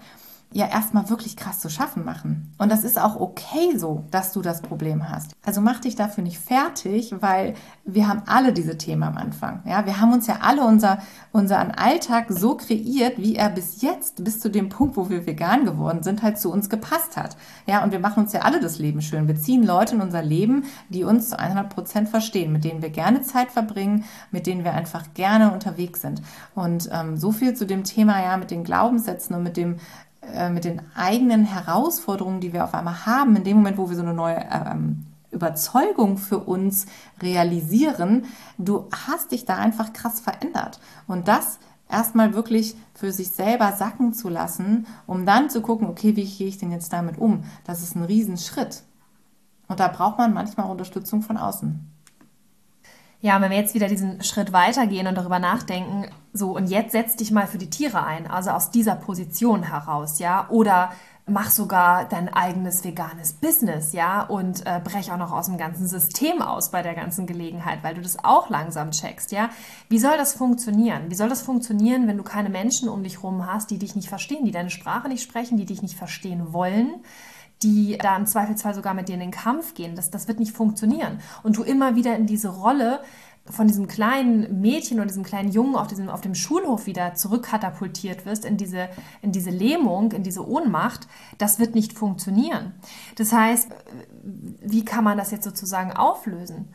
ja 0.53 0.67
erstmal 0.67 1.09
wirklich 1.09 1.37
krass 1.37 1.59
zu 1.59 1.69
schaffen 1.69 2.03
machen. 2.03 2.53
Und 2.57 2.71
das 2.71 2.83
ist 2.83 2.99
auch 2.99 3.19
okay 3.19 3.77
so, 3.77 4.03
dass 4.11 4.33
du 4.33 4.41
das 4.41 4.61
Problem 4.61 5.09
hast. 5.09 5.31
Also 5.45 5.61
mach 5.61 5.79
dich 5.79 5.95
dafür 5.95 6.23
nicht 6.23 6.39
fertig, 6.39 7.15
weil 7.21 7.53
wir 7.85 8.07
haben 8.07 8.23
alle 8.25 8.51
diese 8.51 8.77
Themen 8.77 9.03
am 9.03 9.17
Anfang. 9.17 9.61
Ja, 9.65 9.85
wir 9.85 10.01
haben 10.01 10.11
uns 10.11 10.27
ja 10.27 10.39
alle 10.41 10.65
unser, 10.65 10.99
unseren 11.31 11.71
Alltag 11.71 12.25
so 12.29 12.55
kreiert, 12.57 13.17
wie 13.17 13.35
er 13.35 13.49
bis 13.49 13.81
jetzt, 13.81 14.23
bis 14.23 14.41
zu 14.41 14.49
dem 14.49 14.67
Punkt, 14.67 14.97
wo 14.97 15.09
wir 15.09 15.25
vegan 15.25 15.63
geworden 15.63 16.03
sind, 16.03 16.21
halt 16.21 16.37
zu 16.37 16.51
uns 16.51 16.69
gepasst 16.69 17.15
hat. 17.15 17.37
Ja, 17.65 17.83
und 17.83 17.93
wir 17.93 17.99
machen 17.99 18.23
uns 18.23 18.33
ja 18.33 18.41
alle 18.41 18.59
das 18.59 18.77
Leben 18.77 19.01
schön. 19.01 19.29
Wir 19.29 19.35
ziehen 19.35 19.65
Leute 19.65 19.95
in 19.95 20.01
unser 20.01 20.21
Leben, 20.21 20.65
die 20.89 21.05
uns 21.05 21.29
zu 21.29 21.39
100 21.39 21.69
Prozent 21.69 22.09
verstehen, 22.09 22.51
mit 22.51 22.65
denen 22.65 22.81
wir 22.81 22.89
gerne 22.89 23.21
Zeit 23.21 23.51
verbringen, 23.51 24.03
mit 24.31 24.47
denen 24.47 24.65
wir 24.65 24.73
einfach 24.73 25.13
gerne 25.13 25.53
unterwegs 25.53 26.01
sind. 26.01 26.21
Und 26.55 26.89
ähm, 26.91 27.15
so 27.15 27.31
viel 27.31 27.53
zu 27.53 27.65
dem 27.65 27.85
Thema 27.85 28.21
ja 28.21 28.35
mit 28.35 28.51
den 28.51 28.65
Glaubenssätzen 28.65 29.35
und 29.35 29.43
mit 29.43 29.55
dem 29.55 29.77
äh, 30.21 30.49
mit 30.49 30.65
den 30.65 30.81
eigenen 30.95 31.45
Herausforderungen, 31.45 32.41
die 32.41 32.53
wir 32.53 32.63
auf 32.63 32.73
einmal 32.73 33.05
haben, 33.05 33.35
in 33.35 33.43
dem 33.43 33.57
Moment, 33.57 33.77
wo 33.77 33.89
wir 33.89 33.95
so 33.95 34.03
eine 34.03 34.13
neue 34.13 34.45
ähm, 34.51 35.07
Überzeugung 35.31 36.17
für 36.17 36.39
uns 36.39 36.85
realisieren, 37.21 38.25
du 38.57 38.87
hast 39.07 39.31
dich 39.31 39.45
da 39.45 39.55
einfach 39.57 39.93
krass 39.93 40.19
verändert. 40.19 40.79
Und 41.07 41.27
das 41.27 41.59
erstmal 41.89 42.33
wirklich 42.33 42.75
für 42.93 43.11
sich 43.11 43.31
selber 43.31 43.73
sacken 43.73 44.13
zu 44.13 44.29
lassen, 44.29 44.87
um 45.07 45.25
dann 45.25 45.49
zu 45.49 45.61
gucken, 45.61 45.87
okay, 45.87 46.15
wie 46.15 46.25
gehe 46.25 46.47
ich 46.47 46.57
denn 46.57 46.71
jetzt 46.71 46.93
damit 46.93 47.17
um? 47.17 47.43
Das 47.65 47.81
ist 47.81 47.95
ein 47.95 48.03
Riesenschritt. 48.03 48.83
Und 49.67 49.79
da 49.79 49.87
braucht 49.87 50.17
man 50.17 50.33
manchmal 50.33 50.69
Unterstützung 50.69 51.21
von 51.21 51.37
außen. 51.37 51.87
Ja, 53.23 53.39
wenn 53.39 53.51
wir 53.51 53.57
jetzt 53.57 53.75
wieder 53.75 53.87
diesen 53.87 54.23
Schritt 54.23 54.51
weitergehen 54.51 55.05
und 55.05 55.15
darüber 55.15 55.37
nachdenken, 55.37 56.07
so 56.33 56.55
und 56.55 56.67
jetzt 56.67 56.91
setz 56.91 57.15
dich 57.15 57.29
mal 57.31 57.45
für 57.45 57.59
die 57.59 57.69
Tiere 57.69 58.03
ein, 58.03 58.25
also 58.25 58.49
aus 58.49 58.71
dieser 58.71 58.95
Position 58.95 59.61
heraus, 59.61 60.17
ja, 60.17 60.47
oder 60.49 60.91
mach 61.27 61.51
sogar 61.51 62.05
dein 62.05 62.33
eigenes 62.33 62.83
veganes 62.83 63.33
Business, 63.33 63.93
ja, 63.93 64.23
und 64.23 64.65
äh, 64.65 64.81
brech 64.83 65.11
auch 65.11 65.17
noch 65.17 65.31
aus 65.31 65.45
dem 65.45 65.59
ganzen 65.59 65.87
System 65.87 66.41
aus 66.41 66.71
bei 66.71 66.81
der 66.81 66.95
ganzen 66.95 67.27
Gelegenheit, 67.27 67.83
weil 67.83 67.93
du 67.93 68.01
das 68.01 68.23
auch 68.23 68.49
langsam 68.49 68.89
checkst, 68.89 69.31
ja. 69.31 69.51
Wie 69.87 69.99
soll 69.99 70.17
das 70.17 70.33
funktionieren? 70.33 71.03
Wie 71.09 71.15
soll 71.15 71.29
das 71.29 71.43
funktionieren, 71.43 72.07
wenn 72.07 72.17
du 72.17 72.23
keine 72.23 72.49
Menschen 72.49 72.89
um 72.89 73.03
dich 73.03 73.21
rum 73.21 73.45
hast, 73.45 73.69
die 73.69 73.77
dich 73.77 73.95
nicht 73.95 74.09
verstehen, 74.09 74.45
die 74.45 74.51
deine 74.51 74.71
Sprache 74.71 75.09
nicht 75.09 75.21
sprechen, 75.21 75.57
die 75.57 75.65
dich 75.65 75.83
nicht 75.83 75.95
verstehen 75.95 76.53
wollen? 76.53 76.95
Die 77.63 77.97
da 77.97 78.15
im 78.15 78.25
Zweifelsfall 78.25 78.73
sogar 78.73 78.93
mit 78.93 79.07
dir 79.07 79.13
in 79.13 79.19
den 79.19 79.31
Kampf 79.31 79.73
gehen. 79.73 79.95
Das, 79.95 80.09
das 80.09 80.27
wird 80.27 80.39
nicht 80.39 80.55
funktionieren. 80.55 81.19
Und 81.43 81.57
du 81.57 81.63
immer 81.63 81.95
wieder 81.95 82.15
in 82.15 82.25
diese 82.25 82.49
Rolle 82.49 83.01
von 83.45 83.67
diesem 83.67 83.87
kleinen 83.87 84.61
Mädchen 84.61 84.97
oder 84.97 85.07
diesem 85.07 85.23
kleinen 85.23 85.51
Jungen 85.51 85.75
auf, 85.75 85.87
diesem, 85.87 86.09
auf 86.09 86.21
dem 86.21 86.35
Schulhof 86.35 86.85
wieder 86.85 87.15
zurückkatapultiert 87.15 88.25
wirst 88.25 88.45
in 88.45 88.57
diese, 88.57 88.89
in 89.21 89.31
diese 89.31 89.49
Lähmung, 89.49 90.11
in 90.11 90.23
diese 90.23 90.47
Ohnmacht, 90.47 91.07
das 91.37 91.59
wird 91.59 91.73
nicht 91.73 91.93
funktionieren. 91.93 92.73
Das 93.15 93.33
heißt, 93.33 93.69
wie 94.61 94.85
kann 94.85 95.03
man 95.03 95.17
das 95.17 95.31
jetzt 95.31 95.43
sozusagen 95.43 95.91
auflösen? 95.91 96.69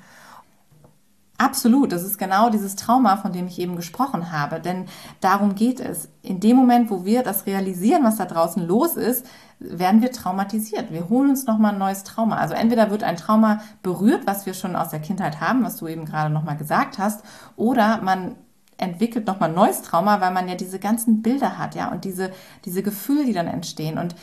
Absolut, 1.39 1.93
das 1.93 2.03
ist 2.03 2.19
genau 2.19 2.49
dieses 2.49 2.77
Trauma, 2.77 3.19
von 3.19 3.33
dem 3.33 3.47
ich 3.47 3.59
eben 3.59 3.77
gesprochen 3.77 4.33
habe. 4.33 4.59
Denn 4.61 4.87
darum 5.21 5.55
geht 5.55 5.81
es. 5.81 6.09
In 6.23 6.41
dem 6.41 6.57
Moment, 6.57 6.91
wo 6.91 7.05
wir 7.05 7.23
das 7.23 7.47
realisieren, 7.47 8.05
was 8.05 8.17
da 8.17 8.25
draußen 8.25 8.67
los 8.67 8.97
ist, 8.97 9.27
werden 9.59 10.01
wir 10.01 10.13
traumatisiert. 10.13 10.93
Wir 10.93 11.09
holen 11.09 11.31
uns 11.31 11.47
nochmal 11.47 11.73
ein 11.73 11.79
neues 11.79 12.05
Trauma. 12.05 12.37
Also 12.37 12.55
entweder 12.55 12.91
wird 12.91 13.03
ein 13.03 13.17
Trauma 13.17 13.61
berührt, 13.83 14.27
was 14.27 14.47
wir 14.47 14.55
schon 14.55 14.77
aus 14.77 14.91
der 14.91 15.01
Kindheit 15.01 15.41
haben, 15.41 15.63
was 15.63 15.77
du 15.77 15.87
eben 15.89 16.07
gerade 16.07 16.33
nochmal 16.33 16.57
gesagt 16.57 16.99
hast, 16.99 17.23
oder 17.57 18.01
man 18.03 18.37
entwickelt 18.79 19.27
nochmal 19.27 19.49
ein 19.49 19.55
neues 19.55 19.83
Trauma, 19.83 20.21
weil 20.21 20.33
man 20.33 20.49
ja 20.49 20.55
diese 20.55 20.79
ganzen 20.79 21.23
Bilder 21.23 21.59
hat, 21.59 21.75
ja, 21.75 21.91
und 21.91 22.05
diese, 22.05 22.31
diese 22.67 22.83
Gefühle, 22.83 23.25
die 23.25 23.33
dann 23.33 23.47
entstehen. 23.47 23.99
Und 23.99 24.15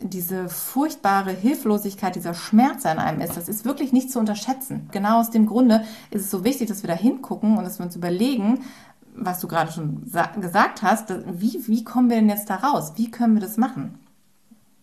diese 0.00 0.48
furchtbare 0.48 1.32
Hilflosigkeit, 1.32 2.14
dieser 2.14 2.34
Schmerz 2.34 2.86
an 2.86 2.98
einem 2.98 3.20
ist, 3.20 3.36
das 3.36 3.48
ist 3.48 3.64
wirklich 3.64 3.92
nicht 3.92 4.10
zu 4.10 4.18
unterschätzen. 4.18 4.88
Genau 4.92 5.20
aus 5.20 5.30
dem 5.30 5.46
Grunde 5.46 5.84
ist 6.10 6.22
es 6.22 6.30
so 6.30 6.44
wichtig, 6.44 6.68
dass 6.68 6.82
wir 6.82 6.88
da 6.88 6.94
hingucken 6.94 7.58
und 7.58 7.64
dass 7.64 7.78
wir 7.78 7.86
uns 7.86 7.96
überlegen, 7.96 8.60
was 9.14 9.40
du 9.40 9.48
gerade 9.48 9.72
schon 9.72 10.04
gesagt 10.40 10.82
hast, 10.82 11.12
wie, 11.26 11.66
wie 11.66 11.82
kommen 11.82 12.08
wir 12.08 12.16
denn 12.16 12.28
jetzt 12.28 12.48
da 12.48 12.56
raus? 12.56 12.92
Wie 12.96 13.10
können 13.10 13.34
wir 13.34 13.40
das 13.40 13.56
machen? 13.56 13.98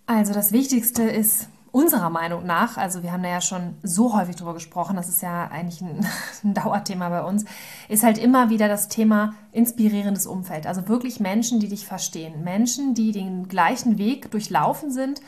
Also 0.05 0.34
das 0.34 0.51
Wichtigste 0.51 1.03
ist 1.03 1.48
unserer 1.75 2.10
Meinung 2.10 2.46
nach, 2.46 2.77
also 2.77 3.03
wir 3.03 3.12
haben 3.12 3.22
da 3.22 3.27
ja 3.27 3.41
schon 3.41 3.75
so 3.84 4.15
häufig 4.17 4.38
drüber 4.38 4.53
gesprochen, 4.53 4.96
das 4.96 5.10
ist 5.10 5.22
ja 5.22 5.50
eigentlich 5.50 5.82
ein, 5.82 6.08
ein, 6.46 6.53
Dauerthema 6.53 7.10
bei 7.10 7.22
uns, 7.22 7.44
ist 7.89 8.01
halt 8.01 8.17
immer 8.17 8.50
wieder 8.50 8.70
das 8.70 8.88
Thema 8.88 9.36
inspirierendes 9.51 10.25
Umfeld. 10.25 10.67
Also 10.67 10.88
wirklich 10.88 11.20
Menschen, 11.20 11.60
die 11.60 11.67
dich 11.67 11.86
verstehen. 11.86 12.46
Menschen, 12.46 12.94
die 12.94 13.12
den 13.12 13.50
gleichen 13.50 13.98
Weg 13.98 14.32
durchlaufen 14.32 14.89
sind, 14.89 15.20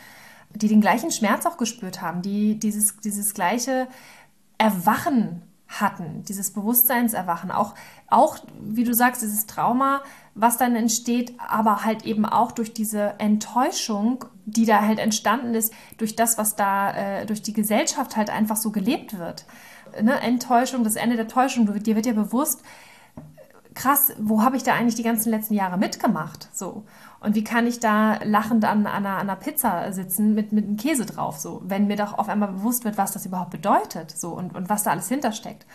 die 0.55 0.69
den 0.69 0.79
gleichen 0.79 1.11
Schmerz 1.11 1.45
auch 1.45 1.57
gespürt 1.57 2.01
haben, 2.01 2.21
die 2.21 2.57
dieses, 2.57 2.95
dieses 3.01 3.33
gleiche 3.33 3.89
Erwachen 4.57 5.41
hatten, 5.67 6.23
dieses 6.23 6.51
Bewusstseinserwachen, 6.51 7.51
auch, 7.51 7.73
auch, 8.07 8.37
wie 8.61 8.83
du 8.83 8.93
sagst, 8.93 9.21
dieses 9.21 9.45
Trauma, 9.47 10.01
was 10.33 10.57
dann 10.57 10.75
entsteht, 10.75 11.33
aber 11.45 11.83
halt 11.83 12.05
eben 12.05 12.25
auch 12.25 12.51
durch 12.51 12.73
diese 12.73 13.19
Enttäuschung, 13.19 14.25
die 14.45 14.65
da 14.65 14.81
halt 14.81 14.99
entstanden 14.99 15.53
ist, 15.55 15.73
durch 15.97 16.15
das, 16.15 16.37
was 16.37 16.55
da 16.55 16.91
äh, 16.91 17.25
durch 17.25 17.41
die 17.41 17.53
Gesellschaft 17.53 18.15
halt 18.15 18.29
einfach 18.29 18.55
so 18.55 18.71
gelebt 18.71 19.17
wird. 19.17 19.45
Ne? 20.01 20.19
Enttäuschung, 20.21 20.83
das 20.83 20.95
Ende 20.95 21.15
der 21.15 21.27
Täuschung, 21.27 21.65
du, 21.65 21.79
dir 21.79 21.95
wird 21.95 22.05
ja 22.05 22.13
bewusst, 22.13 22.61
krass, 23.73 24.13
wo 24.17 24.41
habe 24.41 24.57
ich 24.57 24.63
da 24.63 24.73
eigentlich 24.73 24.95
die 24.95 25.03
ganzen 25.03 25.29
letzten 25.29 25.53
Jahre 25.53 25.77
mitgemacht? 25.77 26.49
So. 26.53 26.83
Und 27.19 27.35
wie 27.35 27.43
kann 27.43 27.65
ich 27.65 27.79
da 27.79 28.19
lachend 28.23 28.63
an, 28.63 28.85
an, 28.85 29.05
einer, 29.05 29.15
an 29.15 29.21
einer 29.21 29.35
Pizza 29.35 29.91
sitzen 29.91 30.35
mit, 30.35 30.51
mit 30.51 30.65
einem 30.65 30.77
Käse 30.77 31.05
drauf, 31.05 31.39
so, 31.39 31.61
wenn 31.65 31.87
mir 31.87 31.95
doch 31.95 32.17
auf 32.17 32.29
einmal 32.29 32.49
bewusst 32.49 32.85
wird, 32.85 32.97
was 32.97 33.11
das 33.11 33.25
überhaupt 33.25 33.49
bedeutet, 33.49 34.11
so, 34.11 34.29
und, 34.29 34.55
und 34.55 34.69
was 34.69 34.83
da 34.83 34.91
alles 34.91 35.07
hintersteckt. 35.07 35.65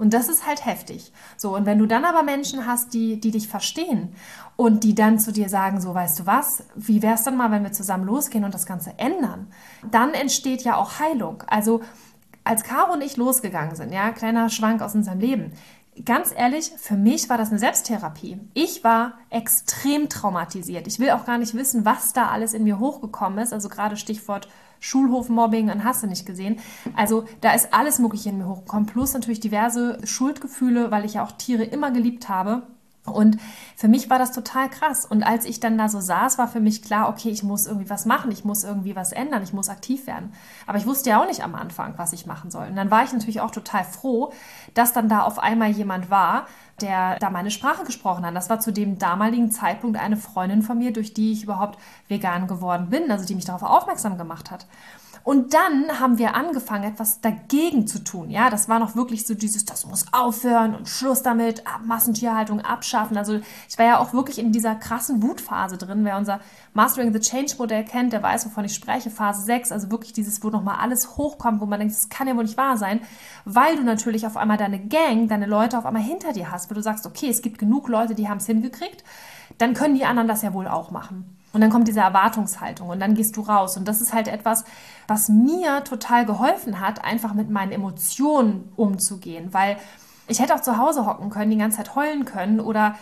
Und 0.00 0.14
das 0.14 0.30
ist 0.30 0.46
halt 0.46 0.64
heftig. 0.64 1.12
So, 1.36 1.54
und 1.54 1.66
wenn 1.66 1.78
du 1.78 1.84
dann 1.84 2.06
aber 2.06 2.22
Menschen 2.22 2.66
hast, 2.66 2.94
die, 2.94 3.20
die 3.20 3.32
dich 3.32 3.48
verstehen 3.48 4.14
und 4.56 4.82
die 4.82 4.94
dann 4.94 5.18
zu 5.18 5.30
dir 5.30 5.50
sagen, 5.50 5.82
so, 5.82 5.94
weißt 5.94 6.20
du 6.20 6.26
was, 6.26 6.62
wie 6.74 7.02
wäre 7.02 7.16
es 7.16 7.24
dann 7.24 7.36
mal, 7.36 7.50
wenn 7.50 7.64
wir 7.64 7.72
zusammen 7.72 8.06
losgehen 8.06 8.44
und 8.44 8.54
das 8.54 8.64
Ganze 8.64 8.94
ändern? 8.96 9.48
Dann 9.90 10.14
entsteht 10.14 10.62
ja 10.62 10.76
auch 10.76 11.00
Heilung. 11.00 11.42
Also, 11.48 11.82
als 12.44 12.64
Caro 12.64 12.94
und 12.94 13.02
ich 13.02 13.18
losgegangen 13.18 13.76
sind, 13.76 13.92
ja, 13.92 14.10
kleiner 14.12 14.48
Schwank 14.48 14.80
aus 14.80 14.94
unserem 14.94 15.20
Leben, 15.20 15.52
ganz 16.04 16.32
ehrlich, 16.36 16.72
für 16.76 16.96
mich 16.96 17.28
war 17.28 17.38
das 17.38 17.50
eine 17.50 17.58
Selbsttherapie. 17.58 18.38
Ich 18.54 18.84
war 18.84 19.14
extrem 19.30 20.08
traumatisiert. 20.08 20.86
Ich 20.86 20.98
will 20.98 21.10
auch 21.10 21.24
gar 21.24 21.38
nicht 21.38 21.54
wissen, 21.54 21.84
was 21.84 22.12
da 22.12 22.28
alles 22.28 22.54
in 22.54 22.64
mir 22.64 22.78
hochgekommen 22.78 23.38
ist. 23.38 23.52
Also 23.52 23.68
gerade 23.68 23.96
Stichwort 23.96 24.48
Schulhofmobbing 24.80 25.70
und 25.70 25.84
hast 25.84 26.02
du 26.02 26.06
nicht 26.06 26.26
gesehen. 26.26 26.58
Also 26.96 27.24
da 27.42 27.52
ist 27.52 27.72
alles 27.72 27.98
Mögliche 27.98 28.30
in 28.30 28.38
mir 28.38 28.48
hochgekommen. 28.48 28.86
Plus 28.86 29.12
natürlich 29.14 29.40
diverse 29.40 29.98
Schuldgefühle, 30.04 30.90
weil 30.90 31.04
ich 31.04 31.14
ja 31.14 31.24
auch 31.24 31.32
Tiere 31.32 31.64
immer 31.64 31.90
geliebt 31.90 32.28
habe. 32.28 32.62
Und 33.06 33.38
für 33.76 33.88
mich 33.88 34.10
war 34.10 34.18
das 34.18 34.32
total 34.32 34.68
krass. 34.68 35.06
Und 35.06 35.22
als 35.22 35.46
ich 35.46 35.58
dann 35.58 35.78
da 35.78 35.88
so 35.88 36.00
saß, 36.00 36.36
war 36.36 36.48
für 36.48 36.60
mich 36.60 36.82
klar, 36.82 37.08
okay, 37.08 37.30
ich 37.30 37.42
muss 37.42 37.66
irgendwie 37.66 37.88
was 37.88 38.04
machen, 38.04 38.30
ich 38.30 38.44
muss 38.44 38.62
irgendwie 38.62 38.94
was 38.94 39.12
ändern, 39.12 39.42
ich 39.42 39.54
muss 39.54 39.70
aktiv 39.70 40.06
werden. 40.06 40.32
Aber 40.66 40.76
ich 40.76 40.86
wusste 40.86 41.10
ja 41.10 41.22
auch 41.22 41.26
nicht 41.26 41.42
am 41.42 41.54
Anfang, 41.54 41.94
was 41.96 42.12
ich 42.12 42.26
machen 42.26 42.50
soll. 42.50 42.66
Und 42.68 42.76
dann 42.76 42.90
war 42.90 43.02
ich 43.02 43.12
natürlich 43.12 43.40
auch 43.40 43.50
total 43.50 43.84
froh, 43.84 44.32
dass 44.74 44.92
dann 44.92 45.08
da 45.08 45.22
auf 45.22 45.38
einmal 45.38 45.70
jemand 45.70 46.10
war, 46.10 46.46
der 46.80 47.18
da 47.18 47.30
meine 47.30 47.50
Sprache 47.50 47.84
gesprochen 47.84 48.24
hat. 48.24 48.34
Das 48.34 48.50
war 48.50 48.60
zu 48.60 48.72
dem 48.72 48.98
damaligen 48.98 49.50
Zeitpunkt 49.50 49.98
eine 49.98 50.16
Freundin 50.16 50.62
von 50.62 50.78
mir, 50.78 50.92
durch 50.92 51.14
die 51.14 51.32
ich 51.32 51.44
überhaupt 51.44 51.78
vegan 52.08 52.46
geworden 52.46 52.90
bin, 52.90 53.10
also 53.10 53.24
die 53.24 53.34
mich 53.34 53.44
darauf 53.44 53.62
aufmerksam 53.62 54.18
gemacht 54.18 54.50
hat. 54.50 54.66
Und 55.22 55.54
dann 55.54 56.00
haben 56.00 56.18
wir 56.18 56.34
angefangen, 56.34 56.84
etwas 56.84 57.20
dagegen 57.20 57.86
zu 57.86 58.02
tun. 58.02 58.30
Ja, 58.30 58.50
das 58.50 58.68
war 58.68 58.78
noch 58.78 58.96
wirklich 58.96 59.26
so 59.26 59.34
dieses, 59.34 59.64
das 59.64 59.86
muss 59.86 60.06
aufhören 60.12 60.74
und 60.74 60.88
Schluss 60.88 61.22
damit, 61.22 61.62
Massentierhaltung 61.84 62.60
abschaffen. 62.60 63.16
Also 63.16 63.40
ich 63.68 63.78
war 63.78 63.86
ja 63.86 63.98
auch 63.98 64.12
wirklich 64.12 64.38
in 64.38 64.52
dieser 64.52 64.74
krassen 64.74 65.22
Wutphase 65.22 65.76
drin. 65.76 66.04
Wer 66.04 66.16
unser 66.16 66.40
Mastering 66.72 67.12
the 67.12 67.20
Change 67.20 67.54
Modell 67.58 67.84
kennt, 67.84 68.12
der 68.12 68.22
weiß, 68.22 68.46
wovon 68.46 68.64
ich 68.64 68.74
spreche. 68.74 69.10
Phase 69.10 69.42
6, 69.42 69.72
also 69.72 69.90
wirklich 69.90 70.12
dieses, 70.12 70.42
wo 70.42 70.48
nochmal 70.48 70.78
alles 70.80 71.16
hochkommt, 71.16 71.60
wo 71.60 71.66
man 71.66 71.80
denkt, 71.80 71.94
das 71.94 72.08
kann 72.08 72.26
ja 72.26 72.36
wohl 72.36 72.44
nicht 72.44 72.56
wahr 72.56 72.76
sein, 72.76 73.00
weil 73.44 73.76
du 73.76 73.82
natürlich 73.82 74.26
auf 74.26 74.36
einmal 74.36 74.56
deine 74.56 74.78
Gang, 74.78 75.28
deine 75.28 75.46
Leute 75.46 75.78
auf 75.78 75.86
einmal 75.86 76.02
hinter 76.02 76.32
dir 76.32 76.50
hast, 76.50 76.70
wo 76.70 76.74
du 76.74 76.82
sagst, 76.82 77.06
okay, 77.06 77.28
es 77.28 77.42
gibt 77.42 77.58
genug 77.58 77.88
Leute, 77.88 78.14
die 78.14 78.28
haben 78.28 78.38
es 78.38 78.46
hingekriegt, 78.46 79.04
dann 79.58 79.74
können 79.74 79.94
die 79.94 80.04
anderen 80.04 80.28
das 80.28 80.42
ja 80.42 80.54
wohl 80.54 80.68
auch 80.68 80.90
machen. 80.90 81.36
Und 81.52 81.60
dann 81.60 81.70
kommt 81.70 81.88
diese 81.88 82.00
Erwartungshaltung 82.00 82.88
und 82.88 83.00
dann 83.00 83.14
gehst 83.14 83.36
du 83.36 83.40
raus. 83.40 83.76
Und 83.76 83.88
das 83.88 84.00
ist 84.00 84.12
halt 84.12 84.28
etwas, 84.28 84.64
was 85.08 85.28
mir 85.28 85.82
total 85.84 86.24
geholfen 86.24 86.80
hat, 86.80 87.04
einfach 87.04 87.34
mit 87.34 87.50
meinen 87.50 87.72
Emotionen 87.72 88.72
umzugehen. 88.76 89.52
Weil 89.52 89.76
ich 90.28 90.40
hätte 90.40 90.54
auch 90.54 90.60
zu 90.60 90.78
Hause 90.78 91.06
hocken 91.06 91.30
können, 91.30 91.50
die 91.50 91.58
ganze 91.58 91.78
Zeit 91.78 91.96
heulen 91.96 92.24
können 92.24 92.60
oder 92.60 92.94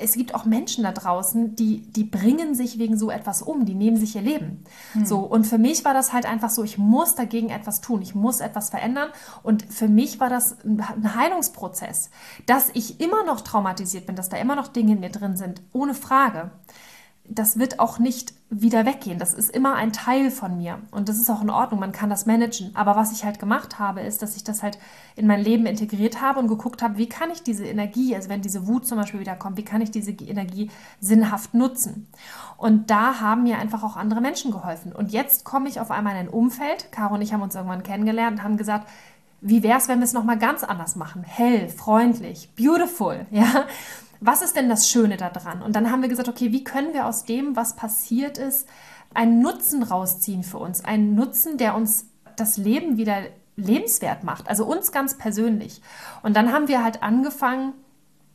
es 0.00 0.14
gibt 0.14 0.34
auch 0.34 0.44
Menschen 0.44 0.82
da 0.82 0.92
draußen, 0.92 1.54
die, 1.54 1.82
die 1.92 2.04
bringen 2.04 2.54
sich 2.54 2.78
wegen 2.78 2.98
so 2.98 3.10
etwas 3.10 3.40
um, 3.42 3.64
die 3.64 3.74
nehmen 3.74 3.96
sich 3.96 4.16
ihr 4.16 4.22
Leben. 4.22 4.64
Hm. 4.92 5.06
So, 5.06 5.20
und 5.20 5.46
für 5.46 5.58
mich 5.58 5.84
war 5.84 5.94
das 5.94 6.12
halt 6.12 6.26
einfach 6.26 6.50
so, 6.50 6.64
ich 6.64 6.76
muss 6.76 7.14
dagegen 7.14 7.50
etwas 7.50 7.80
tun, 7.80 8.02
ich 8.02 8.14
muss 8.14 8.40
etwas 8.40 8.70
verändern. 8.70 9.10
Und 9.42 9.64
für 9.72 9.88
mich 9.88 10.18
war 10.18 10.28
das 10.28 10.56
ein 10.64 11.14
Heilungsprozess, 11.16 12.10
dass 12.46 12.70
ich 12.74 13.00
immer 13.00 13.24
noch 13.24 13.42
traumatisiert 13.42 14.06
bin, 14.06 14.16
dass 14.16 14.28
da 14.28 14.36
immer 14.38 14.56
noch 14.56 14.68
Dinge 14.68 14.94
in 14.94 15.00
mir 15.00 15.10
drin 15.10 15.36
sind, 15.36 15.62
ohne 15.72 15.94
Frage 15.94 16.50
das 17.28 17.58
wird 17.58 17.80
auch 17.80 17.98
nicht 17.98 18.34
wieder 18.48 18.86
weggehen. 18.86 19.18
Das 19.18 19.34
ist 19.34 19.50
immer 19.50 19.74
ein 19.74 19.92
Teil 19.92 20.30
von 20.30 20.56
mir. 20.56 20.78
Und 20.92 21.08
das 21.08 21.18
ist 21.18 21.28
auch 21.30 21.42
in 21.42 21.50
Ordnung. 21.50 21.80
Man 21.80 21.92
kann 21.92 22.10
das 22.10 22.26
managen. 22.26 22.70
Aber 22.74 22.94
was 22.94 23.12
ich 23.12 23.24
halt 23.24 23.38
gemacht 23.38 23.78
habe, 23.78 24.00
ist, 24.00 24.22
dass 24.22 24.36
ich 24.36 24.44
das 24.44 24.62
halt 24.62 24.78
in 25.16 25.26
mein 25.26 25.42
Leben 25.42 25.66
integriert 25.66 26.20
habe 26.20 26.38
und 26.38 26.48
geguckt 26.48 26.82
habe, 26.82 26.96
wie 26.96 27.08
kann 27.08 27.30
ich 27.30 27.42
diese 27.42 27.64
Energie, 27.64 28.14
also 28.14 28.28
wenn 28.28 28.42
diese 28.42 28.66
Wut 28.66 28.86
zum 28.86 28.98
Beispiel 28.98 29.20
wieder 29.20 29.34
kommt, 29.34 29.56
wie 29.56 29.64
kann 29.64 29.80
ich 29.80 29.90
diese 29.90 30.12
Energie 30.12 30.70
sinnhaft 31.00 31.54
nutzen? 31.54 32.06
Und 32.56 32.90
da 32.90 33.20
haben 33.20 33.42
mir 33.42 33.58
einfach 33.58 33.82
auch 33.82 33.96
andere 33.96 34.20
Menschen 34.20 34.52
geholfen. 34.52 34.92
Und 34.92 35.12
jetzt 35.12 35.44
komme 35.44 35.68
ich 35.68 35.80
auf 35.80 35.90
einmal 35.90 36.14
in 36.14 36.20
ein 36.20 36.28
Umfeld. 36.28 36.92
Caro 36.92 37.14
und 37.14 37.22
ich 37.22 37.32
haben 37.32 37.42
uns 37.42 37.54
irgendwann 37.54 37.82
kennengelernt 37.82 38.38
und 38.38 38.44
haben 38.44 38.56
gesagt, 38.56 38.88
wie 39.40 39.62
wäre 39.62 39.78
es, 39.78 39.88
wenn 39.88 39.98
wir 39.98 40.04
es 40.04 40.12
nochmal 40.12 40.38
ganz 40.38 40.64
anders 40.64 40.96
machen? 40.96 41.22
Hell, 41.22 41.68
freundlich, 41.68 42.50
beautiful, 42.56 43.26
ja 43.30 43.66
was 44.20 44.42
ist 44.42 44.56
denn 44.56 44.68
das 44.68 44.88
Schöne 44.88 45.16
daran? 45.16 45.62
Und 45.62 45.76
dann 45.76 45.90
haben 45.90 46.02
wir 46.02 46.08
gesagt, 46.08 46.28
okay, 46.28 46.52
wie 46.52 46.64
können 46.64 46.94
wir 46.94 47.06
aus 47.06 47.24
dem, 47.24 47.56
was 47.56 47.76
passiert 47.76 48.38
ist, 48.38 48.68
einen 49.14 49.40
Nutzen 49.40 49.82
rausziehen 49.82 50.42
für 50.42 50.58
uns? 50.58 50.84
Einen 50.84 51.14
Nutzen, 51.14 51.58
der 51.58 51.74
uns 51.74 52.06
das 52.36 52.56
Leben 52.56 52.96
wieder 52.96 53.16
lebenswert 53.56 54.22
macht, 54.22 54.48
also 54.48 54.66
uns 54.66 54.92
ganz 54.92 55.16
persönlich. 55.16 55.80
Und 56.22 56.36
dann 56.36 56.52
haben 56.52 56.68
wir 56.68 56.84
halt 56.84 57.02
angefangen, 57.02 57.72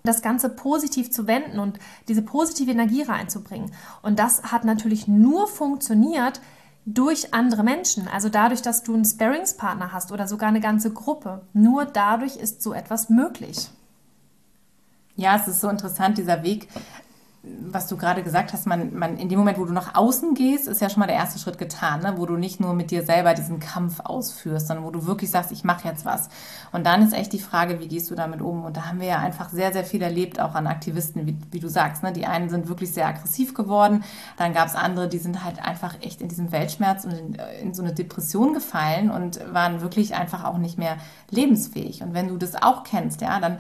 das 0.04 0.24
Ganze 0.24 0.50
positiv 0.50 1.12
zu 1.12 1.28
wenden 1.28 1.60
und 1.60 1.78
diese 2.08 2.24
positive 2.24 2.72
Energie 2.72 3.04
reinzubringen. 3.04 3.72
Und 4.02 4.18
das 4.18 4.44
hat 4.52 4.66
natürlich 4.66 5.08
nur 5.08 5.48
funktioniert 5.48 6.42
durch 6.88 7.36
andere 7.36 7.64
Menschen, 7.64 8.08
also 8.08 8.28
dadurch, 8.28 8.64
dass 8.64 8.82
du 8.82 8.96
einen 8.96 9.06
Sparringspartner 9.06 9.92
hast 9.92 10.12
oder 10.12 10.28
sogar 10.28 10.50
eine 10.50 10.60
ganze 10.60 10.92
Gruppe. 10.92 11.42
Nur 11.54 11.86
dadurch 11.86 12.38
ist 12.38 12.64
so 12.64 12.74
etwas 12.74 13.10
möglich. 13.10 13.70
Ja, 15.22 15.36
es 15.36 15.48
ist 15.48 15.62
so 15.62 15.70
interessant, 15.70 16.18
dieser 16.18 16.42
Weg, 16.42 16.68
was 17.44 17.86
du 17.86 17.96
gerade 17.96 18.24
gesagt 18.24 18.54
hast, 18.54 18.66
man, 18.66 18.98
man 18.98 19.18
in 19.18 19.30
dem 19.30 19.38
Moment, 19.38 19.60
wo 19.60 19.66
du 19.66 19.72
nach 19.72 19.94
außen 19.94 20.34
gehst, 20.34 20.68
ist 20.68 20.82
ja 20.82 20.90
schon 20.90 21.00
mal 21.00 21.06
der 21.06 21.16
erste 21.16 21.38
Schritt 21.38 21.60
getan, 21.60 22.02
ne? 22.02 22.16
wo 22.18 22.26
du 22.26 22.38
nicht 22.38 22.60
nur 22.60 22.74
mit 22.74 22.90
dir 22.90 23.04
selber 23.04 23.36
diesen 23.36 23.60
Kampf 23.60 24.00
ausführst, 24.00 24.66
sondern 24.66 24.84
wo 24.84 24.90
du 24.90 25.06
wirklich 25.06 25.30
sagst, 25.30 25.52
ich 25.52 25.64
mache 25.64 25.88
jetzt 25.88 26.06
was. 26.06 26.30
Und 26.72 26.88
dann 26.88 27.04
ist 27.04 27.14
echt 27.14 27.34
die 27.34 27.40
Frage, 27.40 27.80
wie 27.80 27.88
gehst 27.88 28.10
du 28.10 28.16
damit 28.16 28.42
um? 28.42 28.66
Und 28.66 28.78
da 28.78 28.88
haben 28.88 29.00
wir 29.00 29.08
ja 29.08 29.20
einfach 29.20 29.50
sehr, 29.50 29.72
sehr 29.74 29.84
viel 29.84 30.02
erlebt, 30.02 30.40
auch 30.40 30.56
an 30.56 30.66
Aktivisten, 30.66 31.28
wie, 31.28 31.38
wie 31.52 31.60
du 31.60 31.68
sagst. 31.68 32.02
Ne? 32.02 32.14
Die 32.14 32.26
einen 32.26 32.50
sind 32.50 32.68
wirklich 32.68 32.94
sehr 32.94 33.06
aggressiv 33.06 33.54
geworden, 33.54 34.04
dann 34.38 34.54
gab 34.54 34.68
es 34.68 34.76
andere, 34.76 35.08
die 35.08 35.20
sind 35.20 35.44
halt 35.44 35.64
einfach 35.64 35.96
echt 36.02 36.22
in 36.22 36.30
diesem 36.30 36.52
Weltschmerz 36.52 37.06
und 37.06 37.12
in, 37.12 37.38
in 37.62 37.74
so 37.76 37.84
eine 37.84 37.94
Depression 37.94 38.56
gefallen 38.56 39.12
und 39.12 39.40
waren 39.54 39.82
wirklich 39.82 40.16
einfach 40.16 40.46
auch 40.46 40.58
nicht 40.58 40.80
mehr 40.80 40.98
lebensfähig. 41.30 42.02
Und 42.02 42.16
wenn 42.16 42.28
du 42.28 42.38
das 42.38 42.56
auch 42.62 42.84
kennst, 42.84 43.22
ja, 43.22 43.40
dann 43.40 43.58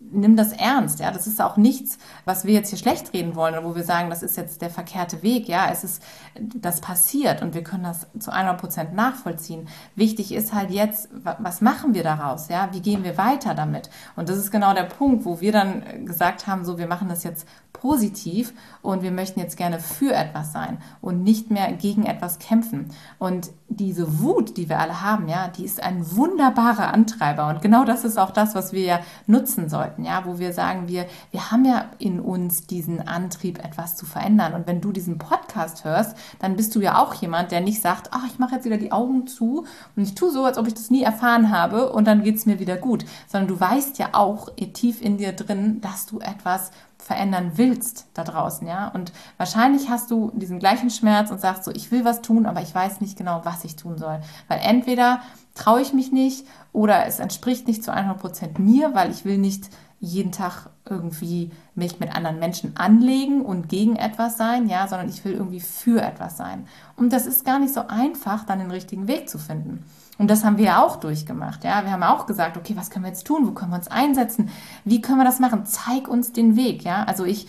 nimm 0.00 0.36
das 0.36 0.52
ernst, 0.52 0.98
ja. 0.98 1.10
Das 1.10 1.26
ist 1.26 1.40
auch 1.40 1.56
nichts, 1.56 1.98
was 2.24 2.44
wir 2.44 2.54
jetzt 2.54 2.70
hier 2.70 2.78
schlecht 2.78 3.12
reden 3.12 3.34
wollen 3.34 3.54
oder 3.54 3.64
wo 3.64 3.74
wir 3.74 3.84
sagen, 3.84 4.10
das 4.10 4.22
ist 4.22 4.36
jetzt 4.36 4.62
der 4.62 4.70
verkehrte 4.70 5.22
Weg, 5.22 5.48
ja. 5.48 5.68
Es 5.70 5.84
ist, 5.84 6.02
das 6.38 6.80
passiert 6.80 7.42
und 7.42 7.54
wir 7.54 7.62
können 7.62 7.84
das 7.84 8.06
zu 8.18 8.32
100 8.32 8.58
Prozent 8.58 8.94
nachvollziehen. 8.94 9.68
Wichtig 9.94 10.32
ist 10.32 10.52
halt 10.54 10.70
jetzt, 10.70 11.08
was 11.38 11.60
machen 11.60 11.94
wir 11.94 12.02
daraus, 12.02 12.48
ja? 12.48 12.70
Wie 12.72 12.80
gehen 12.80 13.04
wir 13.04 13.18
weiter 13.18 13.54
damit? 13.54 13.90
Und 14.16 14.28
das 14.28 14.38
ist 14.38 14.50
genau 14.50 14.74
der 14.74 14.84
Punkt, 14.84 15.24
wo 15.24 15.40
wir 15.40 15.52
dann 15.52 16.06
gesagt 16.06 16.46
haben, 16.46 16.64
so, 16.64 16.78
wir 16.78 16.86
machen 16.86 17.08
das 17.08 17.22
jetzt 17.22 17.46
positiv 17.80 18.52
und 18.82 19.02
wir 19.02 19.10
möchten 19.10 19.40
jetzt 19.40 19.56
gerne 19.56 19.80
für 19.80 20.12
etwas 20.12 20.52
sein 20.52 20.78
und 21.00 21.22
nicht 21.22 21.50
mehr 21.50 21.72
gegen 21.72 22.04
etwas 22.04 22.38
kämpfen. 22.38 22.90
Und 23.18 23.50
diese 23.68 24.20
Wut, 24.20 24.56
die 24.56 24.68
wir 24.68 24.80
alle 24.80 25.00
haben, 25.00 25.28
ja, 25.28 25.48
die 25.48 25.64
ist 25.64 25.82
ein 25.82 26.04
wunderbarer 26.16 26.92
Antreiber 26.92 27.48
und 27.48 27.62
genau 27.62 27.84
das 27.84 28.04
ist 28.04 28.18
auch 28.18 28.32
das, 28.32 28.54
was 28.54 28.72
wir 28.72 28.82
ja 28.82 29.00
nutzen 29.26 29.68
sollten, 29.68 30.04
ja, 30.04 30.24
wo 30.26 30.38
wir 30.38 30.52
sagen, 30.52 30.88
wir, 30.88 31.06
wir 31.30 31.50
haben 31.50 31.64
ja 31.64 31.86
in 31.98 32.20
uns 32.20 32.66
diesen 32.66 33.06
Antrieb, 33.06 33.64
etwas 33.64 33.96
zu 33.96 34.06
verändern. 34.06 34.54
Und 34.54 34.66
wenn 34.66 34.80
du 34.80 34.92
diesen 34.92 35.18
Podcast 35.18 35.84
hörst, 35.84 36.16
dann 36.40 36.56
bist 36.56 36.74
du 36.74 36.80
ja 36.80 36.98
auch 36.98 37.14
jemand, 37.14 37.52
der 37.52 37.60
nicht 37.60 37.80
sagt, 37.80 38.10
ach, 38.12 38.24
ich 38.26 38.38
mache 38.38 38.56
jetzt 38.56 38.64
wieder 38.64 38.76
die 38.76 38.92
Augen 38.92 39.26
zu 39.26 39.64
und 39.96 40.02
ich 40.02 40.14
tue 40.14 40.30
so, 40.30 40.44
als 40.44 40.58
ob 40.58 40.66
ich 40.66 40.74
das 40.74 40.90
nie 40.90 41.02
erfahren 41.02 41.50
habe 41.50 41.92
und 41.92 42.06
dann 42.06 42.22
geht 42.22 42.36
es 42.36 42.46
mir 42.46 42.58
wieder 42.58 42.76
gut, 42.76 43.04
sondern 43.28 43.48
du 43.48 43.60
weißt 43.60 43.98
ja 43.98 44.10
auch 44.12 44.50
tief 44.74 45.00
in 45.00 45.16
dir 45.16 45.32
drin, 45.32 45.80
dass 45.80 46.06
du 46.06 46.18
etwas 46.20 46.70
verändern 47.00 47.52
willst 47.56 48.06
da 48.14 48.24
draußen, 48.24 48.66
ja. 48.66 48.88
Und 48.88 49.12
wahrscheinlich 49.36 49.88
hast 49.88 50.10
du 50.10 50.30
diesen 50.34 50.58
gleichen 50.58 50.90
Schmerz 50.90 51.30
und 51.30 51.40
sagst 51.40 51.64
so, 51.64 51.70
ich 51.70 51.90
will 51.90 52.04
was 52.04 52.22
tun, 52.22 52.46
aber 52.46 52.62
ich 52.62 52.74
weiß 52.74 53.00
nicht 53.00 53.16
genau, 53.16 53.40
was 53.44 53.64
ich 53.64 53.76
tun 53.76 53.98
soll. 53.98 54.20
Weil 54.48 54.60
entweder 54.62 55.20
traue 55.54 55.80
ich 55.80 55.92
mich 55.92 56.12
nicht 56.12 56.46
oder 56.72 57.06
es 57.06 57.18
entspricht 57.18 57.66
nicht 57.66 57.82
zu 57.82 57.92
100 57.92 58.18
Prozent 58.18 58.58
mir, 58.58 58.94
weil 58.94 59.10
ich 59.10 59.24
will 59.24 59.38
nicht 59.38 59.70
jeden 60.00 60.32
Tag 60.32 60.70
irgendwie 60.88 61.50
mich 61.74 62.00
mit 62.00 62.14
anderen 62.14 62.38
Menschen 62.38 62.76
anlegen 62.76 63.42
und 63.42 63.68
gegen 63.68 63.96
etwas 63.96 64.38
sein, 64.38 64.66
ja, 64.66 64.88
sondern 64.88 65.10
ich 65.10 65.24
will 65.24 65.34
irgendwie 65.34 65.60
für 65.60 66.02
etwas 66.02 66.38
sein. 66.38 66.66
Und 66.96 67.12
das 67.12 67.26
ist 67.26 67.44
gar 67.44 67.58
nicht 67.58 67.74
so 67.74 67.86
einfach, 67.86 68.44
dann 68.44 68.60
den 68.60 68.70
richtigen 68.70 69.08
Weg 69.08 69.28
zu 69.28 69.38
finden. 69.38 69.84
Und 70.16 70.30
das 70.30 70.44
haben 70.44 70.56
wir 70.56 70.64
ja 70.66 70.82
auch 70.82 70.96
durchgemacht. 70.96 71.64
Ja, 71.64 71.84
wir 71.84 71.92
haben 71.92 72.02
auch 72.02 72.26
gesagt, 72.26 72.56
okay, 72.56 72.74
was 72.76 72.90
können 72.90 73.04
wir 73.04 73.10
jetzt 73.10 73.26
tun? 73.26 73.46
Wo 73.46 73.52
können 73.52 73.72
wir 73.72 73.76
uns 73.76 73.88
einsetzen? 73.88 74.50
Wie 74.84 75.00
können 75.02 75.18
wir 75.18 75.24
das 75.24 75.38
machen? 75.38 75.66
Zeig 75.66 76.08
uns 76.08 76.32
den 76.32 76.56
Weg. 76.56 76.82
Ja, 76.82 77.04
also 77.04 77.24
ich, 77.24 77.46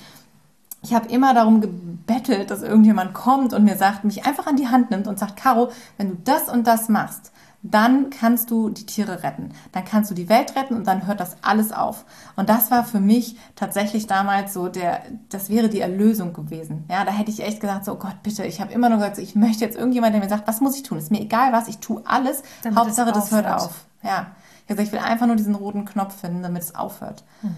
ich 0.81 0.93
habe 0.93 1.07
immer 1.09 1.33
darum 1.33 1.61
gebettelt, 1.61 2.51
dass 2.51 2.63
irgendjemand 2.63 3.13
kommt 3.13 3.53
und 3.53 3.63
mir 3.63 3.77
sagt, 3.77 4.03
mich 4.03 4.25
einfach 4.25 4.47
an 4.47 4.57
die 4.57 4.67
Hand 4.67 4.91
nimmt 4.91 5.07
und 5.07 5.19
sagt, 5.19 5.37
Caro, 5.37 5.71
wenn 5.97 6.09
du 6.09 6.17
das 6.23 6.49
und 6.49 6.67
das 6.67 6.89
machst, 6.89 7.31
dann 7.63 8.09
kannst 8.09 8.49
du 8.49 8.69
die 8.69 8.85
Tiere 8.85 9.23
retten. 9.23 9.49
Dann 9.71 9.85
kannst 9.85 10.09
du 10.09 10.15
die 10.15 10.29
Welt 10.29 10.55
retten 10.55 10.75
und 10.75 10.87
dann 10.87 11.05
hört 11.05 11.19
das 11.19 11.37
alles 11.43 11.71
auf. 11.71 12.05
Und 12.35 12.49
das 12.49 12.71
war 12.71 12.83
für 12.83 12.99
mich 12.99 13.35
tatsächlich 13.55 14.07
damals 14.07 14.53
so 14.53 14.67
der, 14.67 15.03
das 15.29 15.49
wäre 15.49 15.69
die 15.69 15.81
Erlösung 15.81 16.33
gewesen. 16.33 16.85
Ja, 16.89 17.05
da 17.05 17.11
hätte 17.11 17.29
ich 17.29 17.43
echt 17.43 17.61
gesagt, 17.61 17.85
so 17.85 17.93
oh 17.93 17.97
Gott, 17.97 18.23
bitte, 18.23 18.45
ich 18.45 18.61
habe 18.61 18.73
immer 18.73 18.89
nur 18.89 18.97
gesagt, 18.97 19.19
ich 19.19 19.35
möchte 19.35 19.63
jetzt 19.63 19.77
irgendjemand, 19.77 20.13
der 20.13 20.21
mir 20.21 20.29
sagt, 20.29 20.47
was 20.47 20.61
muss 20.61 20.75
ich 20.75 20.83
tun? 20.83 20.97
Ist 20.97 21.11
mir 21.11 21.21
egal 21.21 21.53
was, 21.53 21.67
ich 21.67 21.77
tue 21.77 22.01
alles. 22.05 22.41
Damit 22.63 22.79
Hauptsache, 22.79 23.11
das 23.11 23.31
hört 23.31 23.47
auf. 23.47 23.85
Ja. 24.01 24.27
Ich, 24.61 24.67
gesagt, 24.67 24.87
ich 24.87 24.93
will 24.93 24.99
einfach 24.99 25.27
nur 25.27 25.35
diesen 25.35 25.55
roten 25.55 25.85
Knopf 25.85 26.19
finden, 26.19 26.41
damit 26.41 26.63
es 26.63 26.75
aufhört. 26.75 27.23
Mhm. 27.41 27.55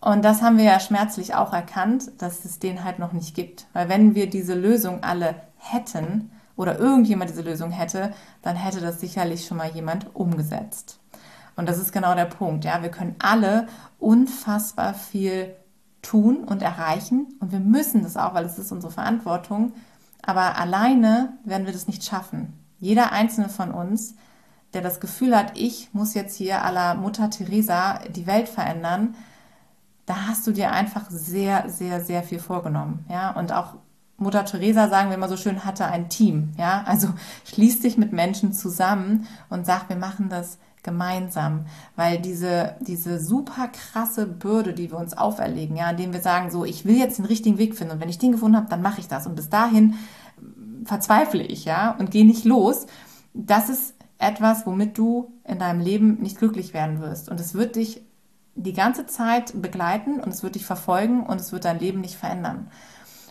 Und 0.00 0.24
das 0.24 0.42
haben 0.42 0.58
wir 0.58 0.64
ja 0.64 0.78
schmerzlich 0.78 1.34
auch 1.34 1.52
erkannt, 1.52 2.12
dass 2.18 2.44
es 2.44 2.60
den 2.60 2.84
halt 2.84 3.00
noch 3.00 3.12
nicht 3.12 3.34
gibt. 3.34 3.66
Weil 3.72 3.88
wenn 3.88 4.14
wir 4.14 4.30
diese 4.30 4.54
Lösung 4.54 5.02
alle 5.02 5.34
hätten, 5.56 6.30
oder 6.58 6.78
irgendjemand 6.78 7.30
diese 7.30 7.42
Lösung 7.42 7.70
hätte, 7.70 8.12
dann 8.42 8.56
hätte 8.56 8.80
das 8.80 9.00
sicherlich 9.00 9.46
schon 9.46 9.56
mal 9.56 9.70
jemand 9.70 10.14
umgesetzt. 10.14 10.98
Und 11.56 11.68
das 11.68 11.78
ist 11.78 11.92
genau 11.92 12.14
der 12.14 12.24
Punkt. 12.24 12.64
Ja, 12.64 12.82
wir 12.82 12.90
können 12.90 13.14
alle 13.20 13.68
unfassbar 13.98 14.92
viel 14.92 15.54
tun 16.02 16.44
und 16.44 16.60
erreichen 16.60 17.28
und 17.40 17.52
wir 17.52 17.60
müssen 17.60 18.02
das 18.02 18.16
auch, 18.16 18.34
weil 18.34 18.44
es 18.44 18.58
ist 18.58 18.72
unsere 18.72 18.92
Verantwortung. 18.92 19.72
Aber 20.20 20.58
alleine 20.58 21.38
werden 21.44 21.64
wir 21.64 21.72
das 21.72 21.86
nicht 21.86 22.04
schaffen. 22.04 22.58
Jeder 22.80 23.12
einzelne 23.12 23.48
von 23.48 23.70
uns, 23.70 24.16
der 24.74 24.82
das 24.82 24.98
Gefühl 24.98 25.36
hat, 25.36 25.56
ich 25.56 25.94
muss 25.94 26.14
jetzt 26.14 26.36
hier 26.36 26.56
la 26.72 26.94
Mutter 26.94 27.30
Teresa 27.30 28.00
die 28.08 28.26
Welt 28.26 28.48
verändern, 28.48 29.14
da 30.06 30.26
hast 30.26 30.44
du 30.46 30.52
dir 30.52 30.72
einfach 30.72 31.08
sehr, 31.08 31.68
sehr, 31.68 32.00
sehr 32.00 32.24
viel 32.24 32.40
vorgenommen. 32.40 33.04
Ja, 33.08 33.30
und 33.30 33.52
auch 33.52 33.76
Mutter 34.18 34.44
Teresa, 34.44 34.88
sagen 34.88 35.10
wir 35.10 35.16
immer 35.16 35.28
so 35.28 35.36
schön, 35.36 35.64
hatte 35.64 35.86
ein 35.86 36.08
Team. 36.08 36.50
Ja, 36.58 36.82
also 36.86 37.08
schließ 37.44 37.80
dich 37.80 37.96
mit 37.96 38.12
Menschen 38.12 38.52
zusammen 38.52 39.26
und 39.48 39.64
sag, 39.64 39.88
wir 39.88 39.96
machen 39.96 40.28
das 40.28 40.58
gemeinsam, 40.82 41.66
weil 41.96 42.18
diese, 42.18 42.76
diese 42.80 43.20
super 43.20 43.68
krasse 43.68 44.26
Bürde, 44.26 44.74
die 44.74 44.90
wir 44.90 44.98
uns 44.98 45.16
auferlegen, 45.16 45.76
ja, 45.76 45.90
indem 45.90 46.12
wir 46.12 46.20
sagen, 46.20 46.50
so, 46.50 46.64
ich 46.64 46.84
will 46.84 46.96
jetzt 46.96 47.18
den 47.18 47.26
richtigen 47.26 47.58
Weg 47.58 47.76
finden 47.76 47.94
und 47.94 48.00
wenn 48.00 48.08
ich 48.08 48.18
den 48.18 48.32
gefunden 48.32 48.56
habe, 48.56 48.68
dann 48.68 48.82
mache 48.82 49.00
ich 49.00 49.08
das 49.08 49.26
und 49.26 49.36
bis 49.36 49.48
dahin 49.50 49.94
verzweifle 50.84 51.42
ich, 51.42 51.64
ja, 51.64 51.94
und 51.98 52.10
gehe 52.10 52.26
nicht 52.26 52.44
los, 52.44 52.86
das 53.34 53.68
ist 53.68 53.94
etwas, 54.18 54.66
womit 54.66 54.96
du 54.98 55.32
in 55.44 55.58
deinem 55.58 55.80
Leben 55.80 56.20
nicht 56.20 56.38
glücklich 56.38 56.74
werden 56.74 57.00
wirst 57.00 57.28
und 57.28 57.38
es 57.38 57.54
wird 57.54 57.76
dich 57.76 58.02
die 58.54 58.72
ganze 58.72 59.06
Zeit 59.06 59.60
begleiten 59.60 60.20
und 60.20 60.32
es 60.32 60.42
wird 60.42 60.56
dich 60.56 60.64
verfolgen 60.64 61.24
und 61.24 61.40
es 61.40 61.52
wird 61.52 61.64
dein 61.64 61.78
Leben 61.78 62.00
nicht 62.00 62.16
verändern. 62.16 62.70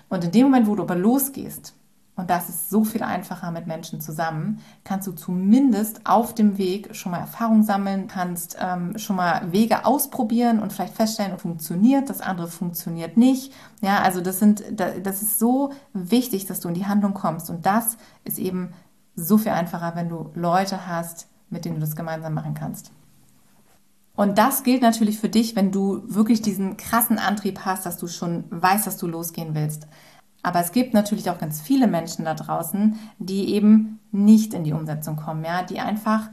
Und 0.10 0.24
in 0.24 0.32
dem 0.32 0.43
Moment, 0.43 0.67
wo 0.67 0.76
du 0.76 0.84
aber 0.84 0.96
losgehst, 0.96 1.74
und 2.17 2.32
das 2.32 2.50
ist 2.50 2.72
so 2.72 2.84
viel 2.84 3.04
einfacher 3.04 3.52
mit 3.52 3.67
Menschen 3.67 4.02
zusammen, 4.02 4.60
kannst 4.84 5.08
du 5.08 5.12
zumindest 5.12 6.02
auf 6.06 6.34
dem 6.34 6.58
Weg 6.58 6.96
schon 6.96 7.12
mal 7.12 7.20
Erfahrung 7.20 7.62
sammeln, 7.62 8.08
kannst 8.08 8.58
ähm, 8.60 8.98
schon 8.98 9.17
mal 9.17 9.52
Wege 9.52 9.86
ausprobieren 9.86 10.60
und 10.60 10.74
vielleicht 10.74 10.96
feststellen, 10.96 11.38
funktioniert, 11.38 12.10
das 12.10 12.22
andere 12.22 12.48
funktioniert 12.48 13.17
nicht. 13.17 13.54
Ja, 13.82 14.02
also 14.02 14.20
das 14.20 14.39
sind, 14.39 14.63
das 14.72 15.22
ist 15.22 15.38
so 15.38 15.72
wichtig, 15.93 16.48
dass 16.48 16.60
du 16.60 16.70
in 16.70 16.74
die 16.74 16.88
Handlung 16.88 17.13
kommst. 17.13 17.52
Und 17.52 17.67
das 17.67 17.98
ist 18.24 18.39
eben 18.39 18.74
so 19.15 19.38
viel 19.38 19.52
einfacher, 19.52 19.96
wenn 19.96 20.10
du 20.10 20.32
Leute 20.34 20.88
hast, 20.88 21.28
mit 21.52 21.65
denen 21.65 21.76
du 21.76 21.82
das 21.82 21.96
gemeinsam 21.96 22.34
machen 22.34 22.56
kannst. 22.56 22.91
Und 24.17 24.39
das 24.39 24.63
gilt 24.63 24.82
natürlich 24.82 25.19
für 25.19 25.30
dich, 25.30 25.56
wenn 25.56 25.71
du 25.71 26.01
wirklich 26.08 26.41
diesen 26.41 26.75
krassen 26.75 27.19
Antrieb 27.19 27.60
hast, 27.65 27.86
dass 27.86 27.97
du 27.97 28.08
schon 28.08 28.45
weißt, 28.49 28.88
dass 28.88 28.97
du 28.97 29.06
losgehen 29.06 29.53
willst. 29.53 29.88
Aber 30.41 30.60
es 30.60 30.71
gibt 30.71 30.95
natürlich 30.95 31.30
auch 31.30 31.38
ganz 31.38 31.62
viele 31.62 31.86
Menschen 31.86 32.25
da 32.25 32.34
draußen, 32.34 32.97
die 33.19 33.53
eben 33.53 33.99
nicht 34.12 34.56
in 34.56 34.63
die 34.63 34.73
Umsetzung 34.73 35.17
kommen, 35.17 35.45
ja, 35.45 35.62
die 35.62 35.80
einfach 35.80 36.30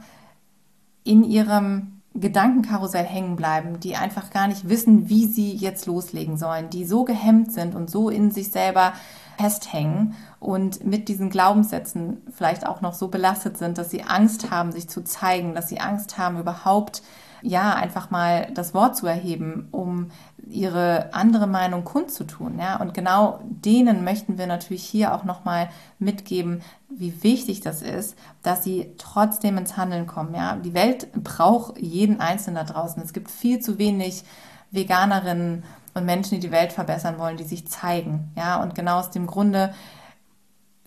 in 1.03 1.23
ihrem 1.23 2.01
Gedankenkarussell 2.15 3.05
hängen 3.05 3.35
bleiben, 3.35 3.79
die 3.79 3.95
einfach 3.95 4.31
gar 4.31 4.47
nicht 4.47 4.67
wissen, 4.67 5.07
wie 5.07 5.27
sie 5.27 5.53
jetzt 5.53 5.85
loslegen 5.85 6.37
sollen, 6.37 6.71
die 6.71 6.85
so 6.85 7.03
gehemmt 7.03 7.51
sind 7.51 7.75
und 7.75 7.91
so 7.91 8.09
in 8.09 8.31
sich 8.31 8.51
selber 8.51 8.93
festhängen 9.37 10.15
und 10.39 10.85
mit 10.85 11.07
diesen 11.07 11.29
Glaubenssätzen 11.29 12.21
vielleicht 12.33 12.65
auch 12.65 12.81
noch 12.81 12.93
so 12.93 13.07
belastet 13.07 13.57
sind, 13.57 13.77
dass 13.77 13.91
sie 13.91 14.03
Angst 14.03 14.51
haben, 14.51 14.71
sich 14.71 14.87
zu 14.87 15.03
zeigen, 15.03 15.55
dass 15.55 15.69
sie 15.69 15.79
Angst 15.79 16.17
haben, 16.17 16.39
überhaupt 16.39 17.01
ja, 17.41 17.75
einfach 17.75 18.09
mal 18.09 18.47
das 18.55 18.73
Wort 18.73 18.97
zu 18.97 19.05
erheben, 19.05 19.67
um 19.71 20.09
ihre 20.47 21.13
andere 21.13 21.45
Meinung 21.45 21.83
kundzutun. 21.83 22.57
Ja? 22.57 22.77
Und 22.77 22.95
genau 22.95 23.39
denen 23.43 24.03
möchten 24.03 24.39
wir 24.39 24.47
natürlich 24.47 24.83
hier 24.83 25.13
auch 25.13 25.23
nochmal 25.25 25.69
mitgeben, 25.99 26.61
wie 26.89 27.23
wichtig 27.23 27.61
das 27.61 27.83
ist, 27.83 28.17
dass 28.41 28.63
sie 28.63 28.93
trotzdem 28.97 29.59
ins 29.59 29.77
Handeln 29.77 30.07
kommen. 30.07 30.33
Ja? 30.33 30.55
Die 30.55 30.73
Welt 30.73 31.11
braucht 31.13 31.77
jeden 31.77 32.19
Einzelnen 32.19 32.65
da 32.65 32.73
draußen. 32.73 33.03
Es 33.03 33.13
gibt 33.13 33.29
viel 33.29 33.59
zu 33.59 33.77
wenig 33.77 34.23
Veganerinnen 34.71 35.63
und 35.95 36.05
Menschen, 36.05 36.35
die 36.35 36.47
die 36.47 36.51
Welt 36.51 36.73
verbessern 36.73 37.17
wollen, 37.17 37.37
die 37.37 37.43
sich 37.43 37.67
zeigen. 37.67 38.31
Ja? 38.35 38.61
Und 38.61 38.75
genau 38.75 38.99
aus 38.99 39.09
dem 39.09 39.25
Grunde 39.25 39.73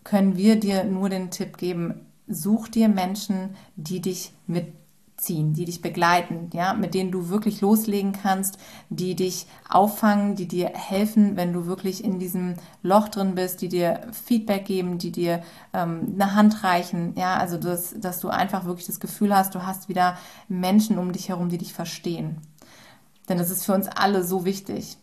können 0.05 0.37
wir 0.37 0.61
dir 0.61 0.85
nur 0.85 1.09
den 1.09 1.31
Tipp 1.31 1.57
geben, 1.57 2.07
such 2.29 2.69
dir 2.69 2.89
Menschen, 2.89 3.57
die 3.77 4.01
dich 4.01 4.33
mit 4.47 4.73
ziehen, 5.17 5.53
die 5.53 5.65
dich 5.65 5.83
begleiten, 5.83 6.49
ja, 6.53 6.75
mit 6.75 6.95
denen 6.95 7.11
du 7.11 7.29
wirklich 7.29 7.61
loslegen 7.61 8.13
kannst, 8.13 8.57
die 8.89 9.17
dich 9.17 9.47
auffangen, 9.69 10.37
die 10.37 10.47
dir 10.47 10.69
helfen, 10.75 11.37
wenn 11.37 11.53
du 11.53 11.67
wirklich 11.67 12.05
in 12.05 12.21
diesem 12.21 12.55
Loch 12.83 13.09
drin 13.09 13.35
bist, 13.35 13.61
die 13.61 13.69
dir 13.69 14.07
Feedback 14.13 14.65
geben, 14.65 14.99
die 14.99 15.11
dir 15.11 15.43
ähm, 15.73 16.15
eine 16.15 16.35
Hand 16.35 16.63
reichen, 16.63 17.15
ja, 17.17 17.37
also 17.37 17.59
das, 17.59 17.95
dass 17.99 18.21
du 18.21 18.29
einfach 18.29 18.65
wirklich 18.65 18.87
das 18.87 19.01
Gefühl 19.01 19.35
hast, 19.37 19.57
du 19.57 19.67
hast 19.67 19.89
wieder 19.89 20.17
Menschen 20.49 20.99
um 20.99 21.13
dich 21.13 21.29
herum, 21.29 21.49
die 21.49 21.59
dich 21.59 21.73
verstehen. 21.73 22.37
Denn 23.29 23.39
das 23.39 23.51
ist 23.51 23.65
für 23.65 23.75
uns 23.75 23.89
alle 23.89 24.25
so 24.25 24.45
wichtig. 24.45 24.97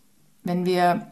Wenn 0.44 0.66
wir 0.66 1.08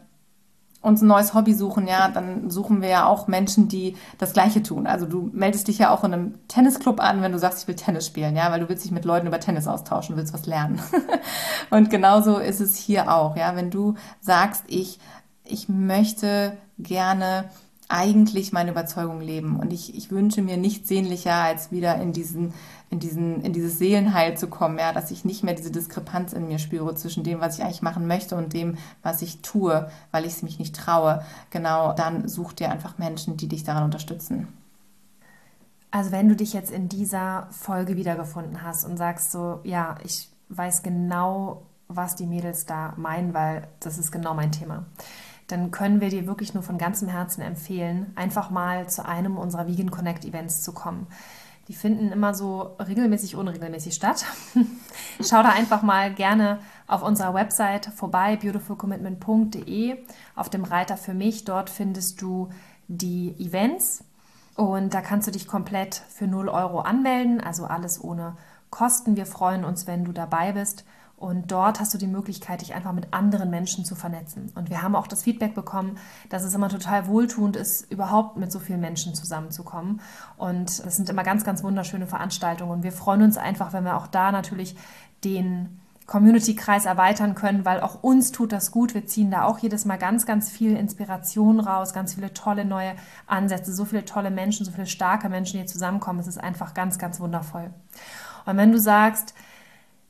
uns 0.84 1.00
ein 1.00 1.08
neues 1.08 1.32
Hobby 1.32 1.54
suchen, 1.54 1.86
ja, 1.88 2.08
dann 2.08 2.50
suchen 2.50 2.82
wir 2.82 2.88
ja 2.88 3.06
auch 3.06 3.26
Menschen, 3.26 3.68
die 3.68 3.96
das 4.18 4.34
Gleiche 4.34 4.62
tun. 4.62 4.86
Also 4.86 5.06
du 5.06 5.30
meldest 5.32 5.66
dich 5.68 5.78
ja 5.78 5.90
auch 5.90 6.04
in 6.04 6.12
einem 6.12 6.34
Tennisclub 6.46 7.00
an, 7.00 7.22
wenn 7.22 7.32
du 7.32 7.38
sagst, 7.38 7.62
ich 7.62 7.68
will 7.68 7.74
Tennis 7.74 8.06
spielen, 8.06 8.36
ja, 8.36 8.52
weil 8.52 8.60
du 8.60 8.68
willst 8.68 8.84
dich 8.84 8.92
mit 8.92 9.06
Leuten 9.06 9.26
über 9.26 9.40
Tennis 9.40 9.66
austauschen, 9.66 10.16
willst 10.16 10.34
was 10.34 10.44
lernen. 10.44 10.78
und 11.70 11.88
genauso 11.88 12.36
ist 12.36 12.60
es 12.60 12.76
hier 12.76 13.10
auch, 13.10 13.34
ja, 13.34 13.56
wenn 13.56 13.70
du 13.70 13.94
sagst, 14.20 14.64
ich, 14.66 14.98
ich 15.42 15.70
möchte 15.70 16.58
gerne 16.78 17.46
eigentlich 17.88 18.52
meine 18.52 18.70
Überzeugung 18.70 19.20
leben 19.20 19.58
und 19.58 19.72
ich, 19.72 19.96
ich 19.96 20.10
wünsche 20.10 20.42
mir 20.42 20.58
nichts 20.58 20.88
sehnlicher, 20.88 21.34
als 21.34 21.70
wieder 21.70 21.96
in 21.96 22.12
diesen 22.12 22.52
in, 22.94 23.00
diesen, 23.00 23.42
in 23.42 23.52
dieses 23.52 23.78
Seelenheil 23.78 24.36
zu 24.36 24.46
kommen, 24.46 24.78
ja, 24.78 24.92
dass 24.92 25.10
ich 25.10 25.24
nicht 25.24 25.42
mehr 25.42 25.54
diese 25.54 25.72
Diskrepanz 25.72 26.32
in 26.32 26.46
mir 26.46 26.60
spüre 26.60 26.94
zwischen 26.94 27.24
dem, 27.24 27.40
was 27.40 27.58
ich 27.58 27.64
eigentlich 27.64 27.82
machen 27.82 28.06
möchte 28.06 28.36
und 28.36 28.52
dem, 28.52 28.78
was 29.02 29.20
ich 29.20 29.42
tue, 29.42 29.90
weil 30.12 30.24
ich 30.24 30.34
es 30.34 30.42
mich 30.42 30.60
nicht 30.60 30.76
traue. 30.76 31.24
Genau, 31.50 31.92
dann 31.92 32.28
such 32.28 32.52
dir 32.52 32.70
einfach 32.70 32.96
Menschen, 32.96 33.36
die 33.36 33.48
dich 33.48 33.64
daran 33.64 33.82
unterstützen. 33.82 34.46
Also 35.90 36.12
wenn 36.12 36.28
du 36.28 36.36
dich 36.36 36.52
jetzt 36.52 36.70
in 36.70 36.88
dieser 36.88 37.48
Folge 37.50 37.96
wiedergefunden 37.96 38.62
hast 38.62 38.84
und 38.84 38.96
sagst 38.96 39.32
so, 39.32 39.58
ja, 39.64 39.96
ich 40.04 40.28
weiß 40.50 40.84
genau, 40.84 41.62
was 41.88 42.14
die 42.14 42.26
Mädels 42.26 42.64
da 42.64 42.94
meinen, 42.96 43.34
weil 43.34 43.66
das 43.80 43.98
ist 43.98 44.12
genau 44.12 44.34
mein 44.34 44.52
Thema 44.52 44.86
dann 45.46 45.70
können 45.70 46.00
wir 46.00 46.08
dir 46.08 46.26
wirklich 46.26 46.54
nur 46.54 46.62
von 46.62 46.78
ganzem 46.78 47.06
Herzen 47.06 47.42
empfehlen, 47.42 48.12
einfach 48.14 48.48
mal 48.48 48.88
zu 48.88 49.04
einem 49.04 49.36
unserer 49.36 49.66
Vegan 49.66 49.90
Connect 49.90 50.24
Events 50.24 50.62
zu 50.62 50.72
kommen. 50.72 51.06
Die 51.68 51.74
finden 51.74 52.12
immer 52.12 52.34
so 52.34 52.76
regelmäßig, 52.78 53.36
unregelmäßig 53.36 53.94
statt. 53.94 54.26
Schau 55.20 55.42
da 55.42 55.50
einfach 55.50 55.82
mal 55.82 56.12
gerne 56.12 56.58
auf 56.86 57.02
unserer 57.02 57.32
Website 57.32 57.86
vorbei, 57.86 58.36
beautifulcommitment.de, 58.36 59.96
auf 60.36 60.50
dem 60.50 60.64
Reiter 60.64 60.96
für 60.96 61.14
mich. 61.14 61.44
Dort 61.44 61.70
findest 61.70 62.20
du 62.20 62.50
die 62.88 63.34
Events 63.38 64.04
und 64.56 64.92
da 64.92 65.00
kannst 65.00 65.26
du 65.26 65.32
dich 65.32 65.46
komplett 65.46 65.94
für 65.94 66.26
0 66.26 66.48
Euro 66.48 66.80
anmelden, 66.80 67.40
also 67.40 67.64
alles 67.64 68.02
ohne 68.02 68.36
Kosten. 68.70 69.16
Wir 69.16 69.26
freuen 69.26 69.64
uns, 69.64 69.86
wenn 69.86 70.04
du 70.04 70.12
dabei 70.12 70.52
bist. 70.52 70.84
Und 71.24 71.50
dort 71.50 71.80
hast 71.80 71.94
du 71.94 71.96
die 71.96 72.06
Möglichkeit, 72.06 72.60
dich 72.60 72.74
einfach 72.74 72.92
mit 72.92 73.14
anderen 73.14 73.48
Menschen 73.48 73.86
zu 73.86 73.94
vernetzen. 73.94 74.52
Und 74.54 74.68
wir 74.68 74.82
haben 74.82 74.94
auch 74.94 75.06
das 75.06 75.22
Feedback 75.22 75.54
bekommen, 75.54 75.96
dass 76.28 76.44
es 76.44 76.52
immer 76.52 76.68
total 76.68 77.06
wohltuend 77.06 77.56
ist, 77.56 77.90
überhaupt 77.90 78.36
mit 78.36 78.52
so 78.52 78.58
vielen 78.58 78.82
Menschen 78.82 79.14
zusammenzukommen. 79.14 80.02
Und 80.36 80.68
es 80.68 80.96
sind 80.96 81.08
immer 81.08 81.22
ganz, 81.22 81.42
ganz 81.42 81.64
wunderschöne 81.64 82.06
Veranstaltungen. 82.06 82.72
Und 82.72 82.82
wir 82.82 82.92
freuen 82.92 83.22
uns 83.22 83.38
einfach, 83.38 83.72
wenn 83.72 83.84
wir 83.84 83.96
auch 83.96 84.06
da 84.06 84.32
natürlich 84.32 84.76
den 85.24 85.80
Community-Kreis 86.04 86.84
erweitern 86.84 87.34
können, 87.34 87.64
weil 87.64 87.80
auch 87.80 88.02
uns 88.02 88.30
tut 88.30 88.52
das 88.52 88.70
gut. 88.70 88.92
Wir 88.92 89.06
ziehen 89.06 89.30
da 89.30 89.44
auch 89.44 89.60
jedes 89.60 89.86
Mal 89.86 89.96
ganz, 89.96 90.26
ganz 90.26 90.50
viel 90.50 90.76
Inspiration 90.76 91.58
raus, 91.58 91.94
ganz 91.94 92.12
viele 92.12 92.34
tolle 92.34 92.66
neue 92.66 92.96
Ansätze, 93.26 93.72
so 93.72 93.86
viele 93.86 94.04
tolle 94.04 94.30
Menschen, 94.30 94.66
so 94.66 94.72
viele 94.72 94.86
starke 94.86 95.30
Menschen, 95.30 95.52
die 95.52 95.58
hier 95.60 95.66
zusammenkommen. 95.66 96.20
Es 96.20 96.26
ist 96.26 96.36
einfach 96.36 96.74
ganz, 96.74 96.98
ganz 96.98 97.18
wundervoll. 97.18 97.70
Und 98.44 98.58
wenn 98.58 98.72
du 98.72 98.78
sagst, 98.78 99.32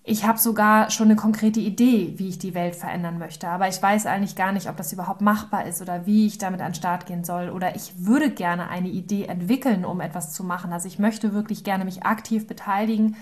ich 0.07 0.27
habe 0.27 0.39
sogar 0.39 0.91
schon 0.91 1.07
eine 1.07 1.17
konkrete 1.17 1.61
Idee, 1.61 2.13
wie 2.19 2.29
ich 2.29 2.39
die 2.39 2.53
Welt 2.53 2.77
verändern 2.77 3.19
möchte, 3.19 3.49
aber 3.49 3.69
ich 3.69 3.81
weiß 3.81 4.05
eigentlich 4.05 4.37
gar 4.37 4.53
nicht, 4.53 4.69
ob 4.69 4.77
das 4.77 4.93
überhaupt 4.93 5.23
machbar 5.23 5.65
ist 5.65 5.81
oder 5.81 6.05
wie 6.05 6.27
ich 6.27 6.37
damit 6.37 6.61
an 6.61 6.73
den 6.73 6.75
Start 6.75 7.07
gehen 7.07 7.25
soll. 7.25 7.49
Oder 7.49 7.75
ich 7.75 7.95
würde 8.05 8.31
gerne 8.31 8.69
eine 8.69 8.89
Idee 8.89 9.25
entwickeln, 9.25 9.87
um 9.87 10.03
etwas 10.03 10.35
zu 10.35 10.45
machen. 10.45 10.75
Also 10.75 10.89
ich 10.89 10.99
möchte 10.99 11.33
wirklich 11.33 11.65
gerne 11.65 11.87
mich 11.87 12.05
aktiv 12.05 12.47
beteiligen. 12.47 13.17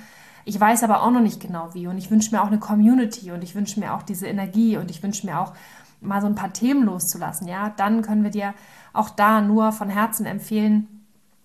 Ich 0.45 0.59
weiß 0.59 0.83
aber 0.83 1.05
auch 1.05 1.13
noch 1.13 1.21
nicht 1.21 1.41
genau 1.41 1.73
wie. 1.73 1.87
Und 1.87 1.99
ich 1.99 2.11
wünsche 2.11 2.35
mir 2.35 2.43
auch 2.43 2.49
eine 2.49 2.59
Community 2.59 3.31
und 3.31 3.45
ich 3.45 3.55
wünsche 3.55 3.79
mir 3.79 3.95
auch 3.95 4.03
diese 4.03 4.27
Energie 4.27 4.77
und 4.77 4.91
ich 4.91 5.05
wünsche 5.05 5.25
mir 5.25 5.39
auch 5.39 5.53
mal 6.01 6.21
so 6.21 6.27
ein 6.27 6.35
paar 6.35 6.53
Themen 6.53 6.85
loszulassen. 6.85 7.47
Ja, 7.47 7.73
dann 7.77 8.03
können 8.03 8.25
wir 8.25 8.33
dir 8.33 8.55
auch 8.93 9.09
da 9.09 9.41
nur 9.41 9.71
von 9.71 9.89
Herzen 9.89 10.27
empfehlen, 10.27 10.89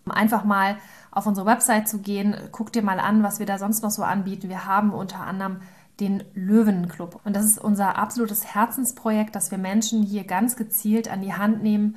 einfach 0.10 0.44
mal 0.44 0.78
auf 1.18 1.26
unsere 1.26 1.48
Website 1.48 1.88
zu 1.88 1.98
gehen. 1.98 2.36
Guck 2.52 2.72
dir 2.72 2.84
mal 2.84 3.00
an, 3.00 3.24
was 3.24 3.40
wir 3.40 3.48
da 3.48 3.58
sonst 3.58 3.82
noch 3.82 3.90
so 3.90 4.04
anbieten. 4.04 4.50
Wir 4.50 4.66
haben 4.66 4.94
unter 4.94 5.22
anderem 5.22 5.58
den 6.00 6.24
Löwenclub. 6.36 7.20
Und 7.26 7.36
das 7.36 7.46
ist 7.46 7.58
unser 7.58 7.98
absolutes 7.98 8.46
Herzensprojekt, 8.54 9.36
dass 9.36 9.50
wir 9.50 9.58
Menschen 9.58 10.04
hier 10.04 10.24
ganz 10.26 10.56
gezielt 10.56 11.10
an 11.10 11.22
die 11.22 11.34
Hand 11.34 11.64
nehmen, 11.64 11.96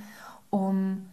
um 0.49 1.07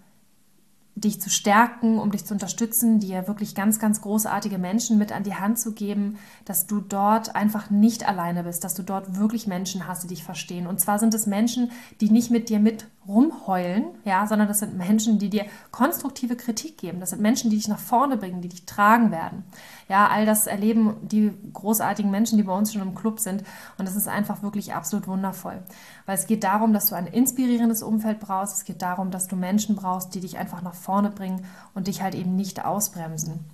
dich 0.99 1.21
zu 1.21 1.29
stärken, 1.29 1.99
um 1.99 2.11
dich 2.11 2.25
zu 2.25 2.33
unterstützen, 2.33 2.99
dir 2.99 3.27
wirklich 3.27 3.53
ganz, 3.53 3.79
ganz 3.79 4.01
großartige 4.01 4.57
Menschen 4.57 4.97
mit 4.97 5.11
an 5.11 5.23
die 5.23 5.35
Hand 5.35 5.59
zu 5.59 5.73
geben, 5.73 6.17
dass 6.45 6.65
du 6.65 6.81
dort 6.81 7.35
einfach 7.35 7.69
nicht 7.69 8.07
alleine 8.07 8.43
bist, 8.43 8.63
dass 8.63 8.73
du 8.73 8.81
dort 8.81 9.15
wirklich 9.15 9.45
Menschen 9.45 9.87
hast, 9.87 10.03
die 10.03 10.07
dich 10.07 10.23
verstehen. 10.23 10.65
Und 10.65 10.79
zwar 10.79 10.97
sind 10.97 11.13
es 11.13 11.27
Menschen, 11.27 11.71
die 12.01 12.09
nicht 12.09 12.31
mit 12.31 12.49
dir 12.49 12.59
mit 12.59 12.87
rumheulen, 13.07 13.85
ja, 14.05 14.27
sondern 14.27 14.47
das 14.47 14.59
sind 14.59 14.75
Menschen, 14.75 15.19
die 15.19 15.29
dir 15.29 15.45
konstruktive 15.71 16.35
Kritik 16.35 16.77
geben. 16.77 16.99
Das 16.99 17.11
sind 17.11 17.21
Menschen, 17.21 17.49
die 17.49 17.57
dich 17.57 17.67
nach 17.67 17.79
vorne 17.79 18.17
bringen, 18.17 18.41
die 18.41 18.49
dich 18.49 18.65
tragen 18.65 19.11
werden. 19.11 19.43
Ja, 19.89 20.07
all 20.09 20.25
das 20.25 20.47
erleben 20.47 20.97
die 21.01 21.31
großartigen 21.53 22.11
Menschen, 22.11 22.37
die 22.37 22.43
bei 22.43 22.53
uns 22.53 22.73
schon 22.73 22.81
im 22.81 22.95
Club 22.95 23.19
sind. 23.19 23.43
Und 23.77 23.87
das 23.87 23.95
ist 23.95 24.07
einfach 24.07 24.43
wirklich 24.43 24.73
absolut 24.73 25.07
wundervoll. 25.07 25.63
Weil 26.05 26.17
es 26.17 26.27
geht 26.27 26.43
darum, 26.43 26.73
dass 26.73 26.87
du 26.87 26.95
ein 26.95 27.07
inspirierendes 27.07 27.83
Umfeld 27.83 28.19
brauchst. 28.19 28.55
Es 28.55 28.65
geht 28.65 28.81
darum, 28.81 29.11
dass 29.11 29.27
du 29.27 29.37
Menschen 29.37 29.75
brauchst, 29.75 30.13
die 30.13 30.19
dich 30.19 30.37
einfach 30.37 30.61
nach 30.61 30.73
vorne 30.73 31.09
bringen 31.09 31.45
und 31.73 31.87
dich 31.87 32.01
halt 32.01 32.15
eben 32.15 32.35
nicht 32.35 32.65
ausbremsen. 32.65 33.45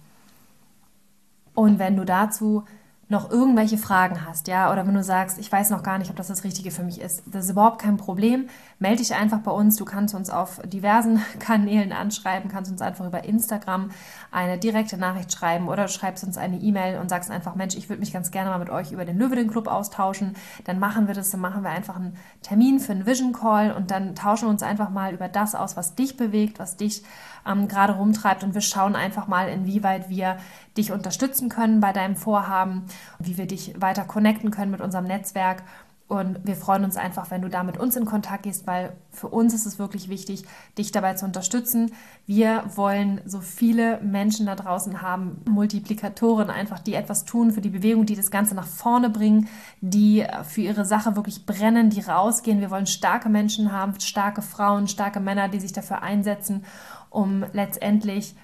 Und 1.53 1.77
wenn 1.77 1.95
du 1.95 2.03
dazu 2.03 2.63
noch 3.09 3.29
irgendwelche 3.29 3.77
Fragen 3.77 4.25
hast, 4.25 4.47
ja, 4.47 4.71
oder 4.71 4.87
wenn 4.87 4.93
du 4.93 5.03
sagst, 5.03 5.37
ich 5.37 5.51
weiß 5.51 5.69
noch 5.69 5.83
gar 5.83 5.97
nicht, 5.97 6.09
ob 6.09 6.15
das 6.15 6.27
das 6.27 6.43
Richtige 6.43 6.71
für 6.71 6.83
mich 6.83 7.01
ist, 7.01 7.23
das 7.25 7.45
ist 7.45 7.51
überhaupt 7.51 7.81
kein 7.81 7.97
Problem. 7.97 8.47
Melde 8.79 8.97
dich 8.97 9.13
einfach 9.13 9.39
bei 9.39 9.51
uns. 9.51 9.75
Du 9.75 9.85
kannst 9.85 10.15
uns 10.15 10.29
auf 10.29 10.61
diversen 10.65 11.21
Kanälen 11.39 11.91
anschreiben, 11.91 12.49
kannst 12.49 12.71
uns 12.71 12.81
einfach 12.81 13.05
über 13.05 13.23
Instagram 13.25 13.91
eine 14.31 14.57
direkte 14.57 14.97
Nachricht 14.97 15.31
schreiben 15.33 15.67
oder 15.67 15.87
schreibst 15.87 16.23
uns 16.23 16.37
eine 16.37 16.57
E-Mail 16.57 16.99
und 16.99 17.09
sagst 17.09 17.29
einfach, 17.29 17.55
Mensch, 17.55 17.75
ich 17.75 17.89
würde 17.89 17.99
mich 17.99 18.13
ganz 18.13 18.31
gerne 18.31 18.49
mal 18.49 18.59
mit 18.59 18.69
euch 18.69 18.91
über 18.91 19.05
den 19.05 19.17
Löwe 19.17 19.33
Club 19.47 19.67
austauschen. 19.67 20.35
Dann 20.63 20.79
machen 20.79 21.07
wir 21.07 21.13
das, 21.13 21.29
dann 21.29 21.41
machen 21.41 21.63
wir 21.63 21.69
einfach 21.69 21.97
einen 21.97 22.15
Termin 22.41 22.79
für 22.79 22.93
einen 22.93 23.05
Vision 23.05 23.33
Call 23.33 23.71
und 23.71 23.91
dann 23.91 24.15
tauschen 24.15 24.45
wir 24.45 24.49
uns 24.49 24.63
einfach 24.63 24.89
mal 24.89 25.13
über 25.13 25.27
das 25.27 25.55
aus, 25.55 25.75
was 25.75 25.95
dich 25.95 26.17
bewegt, 26.17 26.59
was 26.59 26.77
dich 26.77 27.03
ähm, 27.45 27.67
gerade 27.67 27.93
rumtreibt 27.93 28.43
und 28.43 28.53
wir 28.53 28.61
schauen 28.61 28.95
einfach 28.95 29.27
mal, 29.27 29.49
inwieweit 29.49 30.09
wir 30.09 30.37
dich 30.77 30.91
unterstützen 30.91 31.49
können 31.49 31.79
bei 31.79 31.93
deinem 31.93 32.15
Vorhaben, 32.15 32.85
wie 33.19 33.37
wir 33.37 33.45
dich 33.45 33.79
weiter 33.79 34.05
connecten 34.05 34.51
können 34.51 34.71
mit 34.71 34.81
unserem 34.81 35.05
Netzwerk. 35.05 35.63
Und 36.09 36.45
wir 36.45 36.55
freuen 36.55 36.83
uns 36.83 36.95
einfach, 36.95 37.31
wenn 37.31 37.41
du 37.41 37.49
da 37.49 37.63
mit 37.63 37.77
uns 37.77 37.95
in 37.95 38.05
Kontakt 38.05 38.43
gehst, 38.43 38.67
weil 38.67 38.93
für 39.09 39.29
uns 39.29 39.53
ist 39.53 39.65
es 39.65 39.79
wirklich 39.79 40.09
wichtig, 40.09 40.43
dich 40.77 40.91
dabei 40.91 41.13
zu 41.13 41.25
unterstützen. 41.25 41.91
Wir 42.27 42.63
wollen 42.75 43.21
so 43.25 43.39
viele 43.39 43.99
Menschen 44.01 44.45
da 44.45 44.55
draußen 44.55 45.01
haben, 45.01 45.41
Multiplikatoren 45.49 46.49
einfach, 46.51 46.79
die 46.79 46.93
etwas 46.93 47.25
tun 47.25 47.51
für 47.51 47.61
die 47.61 47.69
Bewegung, 47.69 48.05
die 48.05 48.15
das 48.15 48.31
Ganze 48.31 48.53
nach 48.53 48.67
vorne 48.67 49.09
bringen, 49.09 49.47
die 49.81 50.25
für 50.43 50.61
ihre 50.61 50.85
Sache 50.85 51.15
wirklich 51.15 51.45
brennen, 51.45 51.89
die 51.89 52.01
rausgehen. 52.01 52.59
Wir 52.59 52.69
wollen 52.69 52.85
starke 52.85 53.29
Menschen 53.29 53.71
haben, 53.71 53.99
starke 53.99 54.41
Frauen, 54.41 54.87
starke 54.87 55.19
Männer, 55.19 55.47
die 55.47 55.61
sich 55.61 55.73
dafür 55.73 56.03
einsetzen, 56.03 56.65
um 57.09 57.45
letztendlich 57.53 58.35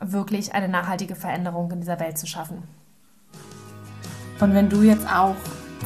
wirklich 0.00 0.54
eine 0.54 0.68
nachhaltige 0.68 1.14
Veränderung 1.14 1.70
in 1.70 1.80
dieser 1.80 2.00
Welt 2.00 2.18
zu 2.18 2.26
schaffen. 2.26 2.62
Und 4.40 4.54
wenn 4.54 4.68
du 4.68 4.82
jetzt 4.82 5.06
auch 5.06 5.36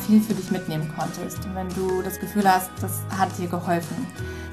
viel 0.07 0.21
für 0.21 0.35
dich 0.35 0.51
mitnehmen 0.51 0.93
konntest 0.97 1.45
und 1.45 1.55
wenn 1.55 1.69
du 1.71 2.03
das 2.03 2.21
Gefühl 2.21 2.49
hast, 2.49 2.71
das 2.81 3.01
hat 3.17 3.37
dir 3.39 3.49
geholfen, 3.49 4.07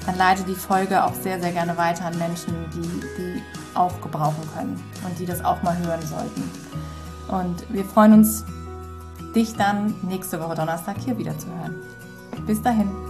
dann 0.06 0.16
leite 0.16 0.42
die 0.42 0.54
Folge 0.54 1.04
auch 1.04 1.14
sehr, 1.14 1.40
sehr 1.40 1.52
gerne 1.52 1.76
weiter 1.76 2.06
an 2.06 2.18
Menschen, 2.18 2.54
die 2.74 3.00
die 3.16 3.42
auch 3.74 4.00
gebrauchen 4.00 4.42
können 4.56 4.82
und 5.04 5.18
die 5.18 5.26
das 5.26 5.44
auch 5.44 5.62
mal 5.62 5.76
hören 5.78 6.02
sollten. 6.02 6.50
Und 7.28 7.72
wir 7.72 7.84
freuen 7.84 8.14
uns, 8.14 8.44
dich 9.34 9.54
dann 9.54 9.94
nächste 10.02 10.40
Woche 10.40 10.54
Donnerstag 10.54 10.96
hier 10.98 11.16
wieder 11.16 11.36
zu 11.38 11.46
hören. 11.48 11.76
Bis 12.46 12.60
dahin. 12.60 13.01